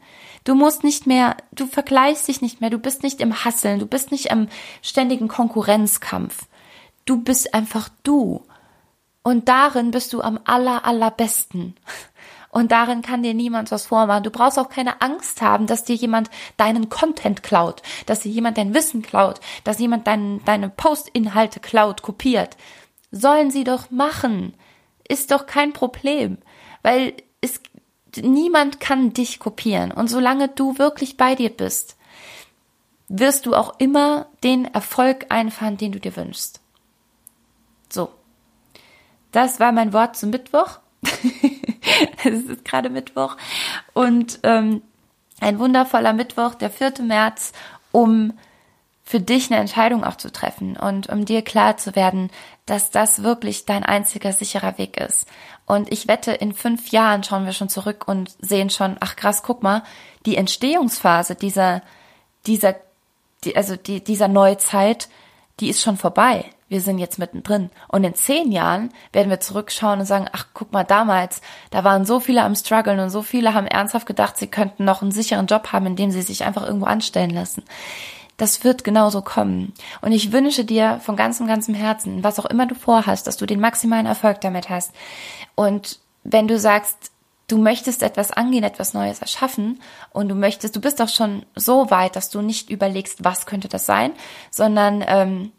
Du 0.44 0.56
musst 0.56 0.84
nicht 0.84 1.06
mehr, 1.06 1.36
du 1.52 1.68
vergleichst 1.68 2.28
dich 2.28 2.42
nicht 2.42 2.62
mehr, 2.62 2.70
du 2.70 2.80
bist 2.80 3.04
nicht 3.04 3.22
im 3.22 3.44
Hasseln, 3.44 3.80
du 3.80 3.86
bist 3.86 4.12
nicht 4.12 4.28
im 4.28 4.48
ständigen 4.82 5.28
Konkurrenzkampf. 5.28 6.46
Du 7.06 7.22
bist 7.22 7.54
einfach 7.54 7.90
du. 8.04 8.44
Und 9.24 9.48
darin 9.50 9.92
bist 9.92 10.14
du 10.14 10.22
am 10.22 10.40
aller, 10.46 10.86
allerbesten. 10.86 11.76
Und 12.52 12.72
darin 12.72 13.02
kann 13.02 13.22
dir 13.22 13.34
niemand 13.34 13.72
was 13.72 13.86
vormachen. 13.86 14.24
Du 14.24 14.32
brauchst 14.32 14.58
auch 14.58 14.70
keine 14.70 15.02
Angst 15.02 15.42
haben, 15.42 15.68
dass 15.68 15.84
dir 15.84 15.96
jemand 15.96 16.30
deinen 16.58 16.90
Content 16.90 17.44
klaut, 17.44 17.84
dass 18.08 18.22
dir 18.22 18.32
jemand 18.32 18.58
dein 18.58 18.74
Wissen 18.74 19.02
klaut, 19.04 19.40
dass 19.64 19.80
jemand 19.80 20.08
dein, 20.08 20.44
deine 20.46 20.70
Postinhalte 20.70 21.60
klaut, 21.60 22.02
kopiert. 22.02 22.58
Sollen 23.12 23.52
sie 23.52 23.64
doch 23.64 23.92
machen. 23.92 24.56
Ist 25.08 25.32
doch 25.32 25.46
kein 25.46 25.74
Problem. 25.74 26.40
Weil 26.82 27.14
es, 27.42 27.62
niemand 28.16 28.80
kann 28.80 29.14
dich 29.14 29.40
kopieren. 29.40 29.92
Und 29.92 30.08
solange 30.08 30.48
du 30.48 30.80
wirklich 30.80 31.18
bei 31.18 31.36
dir 31.36 31.50
bist, 31.50 31.98
wirst 33.10 33.46
du 33.46 33.56
auch 33.56 33.80
immer 33.80 34.28
den 34.44 34.66
Erfolg 34.66 35.28
einfahren, 35.30 35.78
den 35.78 35.92
du 35.92 36.00
dir 36.00 36.16
wünschst. 36.16 36.62
Das 39.32 39.60
war 39.60 39.72
mein 39.72 39.94
Wort 39.94 40.16
zum 40.16 40.32
Mittwoch. 40.32 40.80
es 42.24 42.44
ist 42.44 42.66
gerade 42.66 42.90
Mittwoch. 42.90 43.38
Und 43.94 44.40
ähm, 44.44 44.82
ein 45.40 45.60
wundervoller 45.60 46.14
Mittwoch, 46.14 46.56
der 46.56 46.70
4. 46.70 46.94
März, 47.02 47.54
um 47.92 48.34
für 49.04 49.20
dich 49.20 49.50
eine 49.50 49.60
Entscheidung 49.60 50.04
auch 50.04 50.18
zu 50.18 50.32
treffen 50.32 50.78
und 50.78 51.10
um 51.10 51.26
dir 51.26 51.42
klar 51.42 51.78
zu 51.78 51.96
werden, 51.96 52.30
dass 52.68 52.92
das 52.92 53.24
wirklich 53.24 53.66
dein 53.66 53.84
einziger 53.84 54.34
sicherer 54.34 54.78
Weg 54.78 54.98
ist. 54.98 55.28
Und 55.66 55.92
ich 55.92 56.08
wette, 56.08 56.32
in 56.32 56.54
fünf 56.54 56.90
Jahren 56.90 57.24
schauen 57.24 57.46
wir 57.46 57.54
schon 57.54 57.70
zurück 57.70 58.08
und 58.08 58.36
sehen 58.40 58.70
schon, 58.70 58.98
ach 59.00 59.16
krass, 59.16 59.42
guck 59.42 59.64
mal, 59.64 59.84
die 60.26 60.36
Entstehungsphase 60.36 61.34
dieser, 61.34 61.82
dieser, 62.46 62.76
die, 63.44 63.56
also 63.56 63.76
die, 63.76 64.04
dieser 64.04 64.28
Neuzeit, 64.28 65.10
die 65.60 65.70
ist 65.70 65.82
schon 65.82 65.98
vorbei 65.98 66.46
wir 66.70 66.82
sind 66.82 67.00
jetzt 67.00 67.20
mittendrin. 67.20 67.70
Und 67.88 68.04
in 68.04 68.16
zehn 68.16 68.52
Jahren 68.52 68.90
werden 69.12 69.30
wir 69.30 69.40
zurückschauen 69.40 70.00
und 70.00 70.06
sagen, 70.06 70.28
ach, 70.32 70.48
guck 70.54 70.72
mal, 70.72 70.84
damals, 70.84 71.42
da 71.72 71.84
waren 71.84 72.06
so 72.06 72.20
viele 72.20 72.44
am 72.44 72.56
struggeln 72.56 73.00
und 73.00 73.10
so 73.10 73.22
viele 73.22 73.54
haben 73.54 73.68
ernsthaft 73.68 74.06
gedacht, 74.06 74.38
sie 74.38 74.48
könnten 74.48 74.86
noch 74.86 75.02
einen 75.02 75.12
sicheren 75.12 75.48
Job 75.48 75.72
haben, 75.72 75.88
in 75.88 75.96
dem 75.96 76.12
sie 76.12 76.22
sich 76.22 76.44
einfach 76.44 76.66
irgendwo 76.66 76.86
anstellen 76.86 77.32
lassen. 77.32 77.64
Das 78.38 78.64
wird 78.64 78.86
genauso 78.86 79.22
kommen. 79.22 79.74
Und 80.02 80.14
ich 80.14 80.32
wünsche 80.32 80.64
dir 80.64 81.02
von 81.04 81.18
ganzem, 81.18 81.48
ganzem 81.48 81.74
Herzen, 81.74 82.24
was 82.24 82.40
auch 82.40 82.46
immer 82.46 82.68
du 82.68 82.76
vorhast, 82.76 83.28
dass 83.28 83.36
du 83.36 83.46
den 83.46 83.60
maximalen 83.60 84.06
Erfolg 84.06 84.40
damit 84.40 84.70
hast. 84.70 84.94
Und 85.56 86.00
wenn 86.24 86.48
du 86.48 86.58
sagst, 86.58 87.12
du 87.50 87.58
möchtest 87.58 88.04
etwas 88.04 88.32
angehen, 88.32 88.64
etwas 88.64 88.94
Neues 88.94 89.20
erschaffen 89.20 89.82
und 90.12 90.30
du 90.30 90.36
möchtest, 90.36 90.76
du 90.76 90.82
bist 90.82 91.00
doch 91.00 91.10
schon 91.10 91.46
so 91.56 91.90
weit, 91.90 92.16
dass 92.16 92.30
du 92.30 92.42
nicht 92.42 92.70
überlegst, 92.70 93.24
was 93.24 93.46
könnte 93.46 93.68
das 93.68 93.86
sein, 93.86 94.14
sondern 94.52 95.04
ähm, 95.06 95.52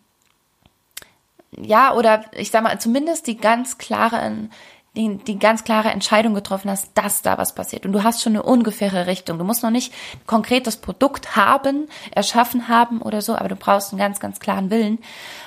ja, 1.57 1.95
oder 1.95 2.25
ich 2.33 2.51
sag 2.51 2.63
mal, 2.63 2.79
zumindest 2.79 3.27
die 3.27 3.37
ganz 3.37 3.79
klare, 3.79 4.49
die, 4.97 5.17
die 5.19 5.39
ganz 5.39 5.65
klare 5.65 5.91
Entscheidung 5.91 6.35
getroffen 6.35 6.71
hast, 6.71 6.91
dass 6.95 7.23
da 7.23 7.39
was 7.39 7.55
passiert. 7.55 7.87
Und 7.87 7.93
du 7.93 8.03
hast 8.03 8.23
schon 8.23 8.35
eine 8.35 8.43
ungefähre 8.43 9.07
Richtung. 9.07 9.39
Du 9.39 9.45
musst 9.45 9.63
noch 9.63 9.71
nicht 9.71 9.93
konkret 10.27 10.67
das 10.67 10.77
Produkt 10.77 11.37
haben, 11.37 11.89
erschaffen 12.13 12.69
haben 12.69 13.03
oder 13.03 13.23
so, 13.23 13.35
aber 13.35 13.49
du 13.49 13.57
brauchst 13.57 13.93
einen 13.93 13.99
ganz, 13.99 14.21
ganz 14.21 14.41
klaren 14.41 14.71
Willen. 14.71 14.99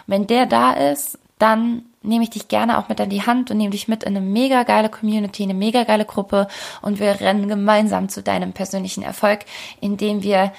Wenn 0.07 0.27
der 0.27 0.45
da 0.45 0.73
ist, 0.73 1.19
dann 1.39 1.83
nehme 2.03 2.23
ich 2.23 2.29
dich 2.29 2.47
gerne 2.47 2.77
auch 2.77 2.89
mit 2.89 2.99
an 2.99 3.09
die 3.09 3.25
Hand 3.25 3.49
und 3.49 3.57
nehme 3.57 3.71
dich 3.71 3.87
mit 3.87 4.03
in 4.03 4.15
eine 4.15 4.25
mega 4.25 4.63
geile 4.63 4.89
Community, 4.89 5.43
eine 5.43 5.53
mega 5.53 5.83
geile 5.83 6.05
Gruppe 6.05 6.47
und 6.81 6.99
wir 6.99 7.21
rennen 7.21 7.47
gemeinsam 7.47 8.09
zu 8.09 8.21
deinem 8.21 8.51
persönlichen 8.51 9.03
Erfolg, 9.03 9.39
indem 9.79 10.21
wir 10.21 10.51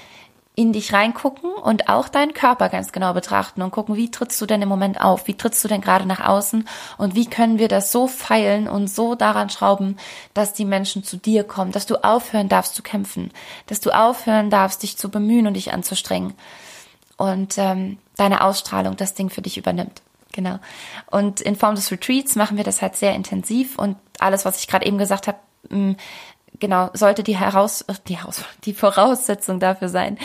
in 0.57 0.73
dich 0.73 0.93
reingucken 0.93 1.53
und 1.53 1.88
auch 1.88 2.09
deinen 2.09 2.33
Körper 2.33 2.69
ganz 2.69 2.93
genau 2.93 3.12
betrachten 3.12 3.61
und 3.61 3.73
gucken, 3.73 3.97
wie 3.97 4.11
trittst 4.11 4.40
du 4.40 4.47
denn 4.47 4.62
im 4.62 4.69
Moment 4.69 5.01
auf? 5.01 5.27
Wie 5.27 5.37
trittst 5.37 5.64
du 5.64 5.69
denn 5.69 5.81
gerade 5.81 6.07
nach 6.07 6.25
außen? 6.25 6.69
Und 6.97 7.17
wie 7.17 7.27
können 7.27 7.59
wir 7.59 7.67
das 7.67 7.90
so 7.90 8.07
feilen 8.07 8.69
und 8.69 8.88
so 8.88 9.17
daran 9.17 9.51
schrauben, 9.51 9.97
dass 10.33 10.53
die 10.53 10.64
Menschen 10.64 11.03
zu 11.03 11.17
dir 11.17 11.43
kommen, 11.43 11.73
dass 11.73 11.87
du 11.87 12.05
aufhören 12.05 12.49
darfst 12.49 12.77
zu 12.77 12.83
kämpfen, 12.83 13.33
dass 13.67 13.81
du 13.81 13.90
aufhören 13.90 14.49
darfst, 14.49 14.85
dich 14.85 14.97
zu 14.97 15.11
bemühen 15.11 15.49
und 15.49 15.55
dich 15.55 15.73
anzustrengen 15.73 16.35
und 17.17 17.59
ähm, 17.59 17.99
deine 18.17 18.43
Ausstrahlung 18.43 18.97
das 18.97 19.14
Ding 19.14 19.31
für 19.31 19.43
dich 19.43 19.59
übernimmt. 19.59 20.03
Genau. 20.33 20.59
Und 21.11 21.40
in 21.40 21.57
Form 21.57 21.75
des 21.75 21.90
Retreats 21.90 22.37
machen 22.37 22.57
wir 22.57 22.64
das 22.64 22.83
halt 22.83 22.97
sehr 22.97 23.14
intensiv 23.14 23.79
und 23.79 23.97
alles, 24.19 24.45
was 24.45 24.59
ich 24.61 24.69
gerade 24.69 24.87
eben 24.87 24.99
gesagt 24.99 25.29
habe, 25.29 25.38
genau, 26.64 26.88
sollte 26.94 27.22
die 27.22 27.37
Heraus, 27.37 27.83
äh, 27.83 27.94
die, 28.09 28.16
Heraus 28.16 28.42
die 28.64 28.72
Voraussetzung 28.72 29.61
dafür 29.61 29.90
sein, 29.90 30.16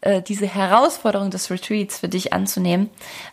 äh, 0.00 0.22
diese 0.22 0.46
Herausforderung 0.46 1.30
des 1.30 1.50
Retreats 1.50 1.98
für 1.98 2.08
dich 2.08 2.32
anzunehmen. 2.32 2.88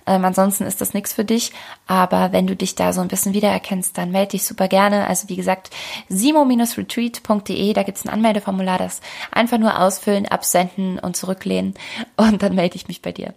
Ähm, 0.08 0.26
ansonsten 0.26 0.64
ist 0.64 0.82
das 0.82 0.96
nichts 0.96 1.14
für 1.14 1.26
dich. 1.26 1.54
Aber 1.86 2.32
wenn 2.32 2.48
du 2.48 2.56
dich 2.56 2.74
da 2.74 2.92
so 2.92 3.02
ein 3.02 3.08
bisschen 3.08 3.36
wiedererkennst, 3.36 3.96
dann 3.96 4.10
melde 4.10 4.32
dich 4.32 4.46
super 4.46 4.68
gerne. 4.68 5.06
Also 5.06 5.30
wie 5.30 5.36
gesagt, 5.36 5.70
simo-retreat.de, 6.10 7.74
da 7.74 7.84
gibt's 7.84 8.04
ein 8.04 8.10
Anmeldeformular, 8.10 8.80
das 8.80 9.02
einfach 9.32 9.60
nur 9.60 9.80
ausfüllen, 9.80 10.28
absenden 10.28 10.98
und 10.98 11.16
zurücklehnen. 11.16 11.76
Und 12.18 12.42
dann 12.42 12.56
melde 12.56 12.76
ich 12.76 12.88
mich 12.88 13.02
bei 13.02 13.12
dir. 13.12 13.34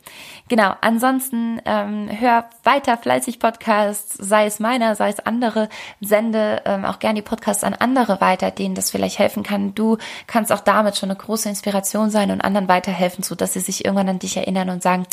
Genau, 0.48 0.72
ansonsten 0.80 1.60
ähm, 1.66 2.08
hör 2.10 2.48
weiter 2.64 2.96
fleißig 2.96 3.38
Podcasts, 3.38 4.14
sei 4.14 4.46
es 4.46 4.60
meiner, 4.60 4.94
sei 4.94 5.10
es 5.10 5.20
andere, 5.20 5.68
sende 6.00 6.62
ähm, 6.64 6.86
auch 6.86 6.98
gerne 6.98 7.16
die 7.16 7.28
Podcasts 7.28 7.64
an 7.64 7.74
andere 7.74 8.20
weiter, 8.20 8.50
denen 8.50 8.74
das 8.74 8.90
vielleicht 8.90 9.17
helfen 9.18 9.42
kann. 9.42 9.74
Du 9.74 9.98
kannst 10.26 10.52
auch 10.52 10.60
damit 10.60 10.96
schon 10.96 11.10
eine 11.10 11.18
große 11.18 11.48
Inspiration 11.48 12.10
sein 12.10 12.30
und 12.30 12.40
anderen 12.40 12.68
weiterhelfen, 12.68 13.24
so 13.24 13.34
dass 13.34 13.52
sie 13.52 13.60
sich 13.60 13.84
irgendwann 13.84 14.08
an 14.08 14.18
dich 14.18 14.36
erinnern 14.36 14.70
und 14.70 14.82
sagen, 14.82 15.06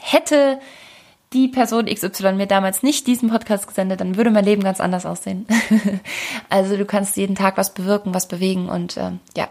hätte 0.00 0.58
die 1.32 1.48
Person 1.48 1.86
XY 1.86 2.32
mir 2.32 2.46
damals 2.46 2.82
nicht 2.82 3.06
diesen 3.06 3.28
Podcast 3.28 3.66
gesendet, 3.66 4.00
dann 4.00 4.16
würde 4.16 4.30
mein 4.30 4.44
Leben 4.44 4.62
ganz 4.62 4.80
anders 4.80 5.04
aussehen. 5.06 5.46
also 6.48 6.76
du 6.76 6.84
kannst 6.84 7.16
jeden 7.16 7.34
Tag 7.34 7.56
was 7.56 7.74
bewirken, 7.74 8.14
was 8.14 8.28
bewegen 8.28 8.68
und 8.68 8.96
ähm, 8.96 9.20
ja. 9.36 9.48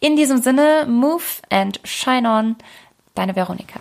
In 0.00 0.16
diesem 0.16 0.42
Sinne, 0.42 0.86
move 0.88 1.22
and 1.50 1.80
shine 1.84 2.28
on, 2.28 2.56
deine 3.14 3.36
Veronika. 3.36 3.78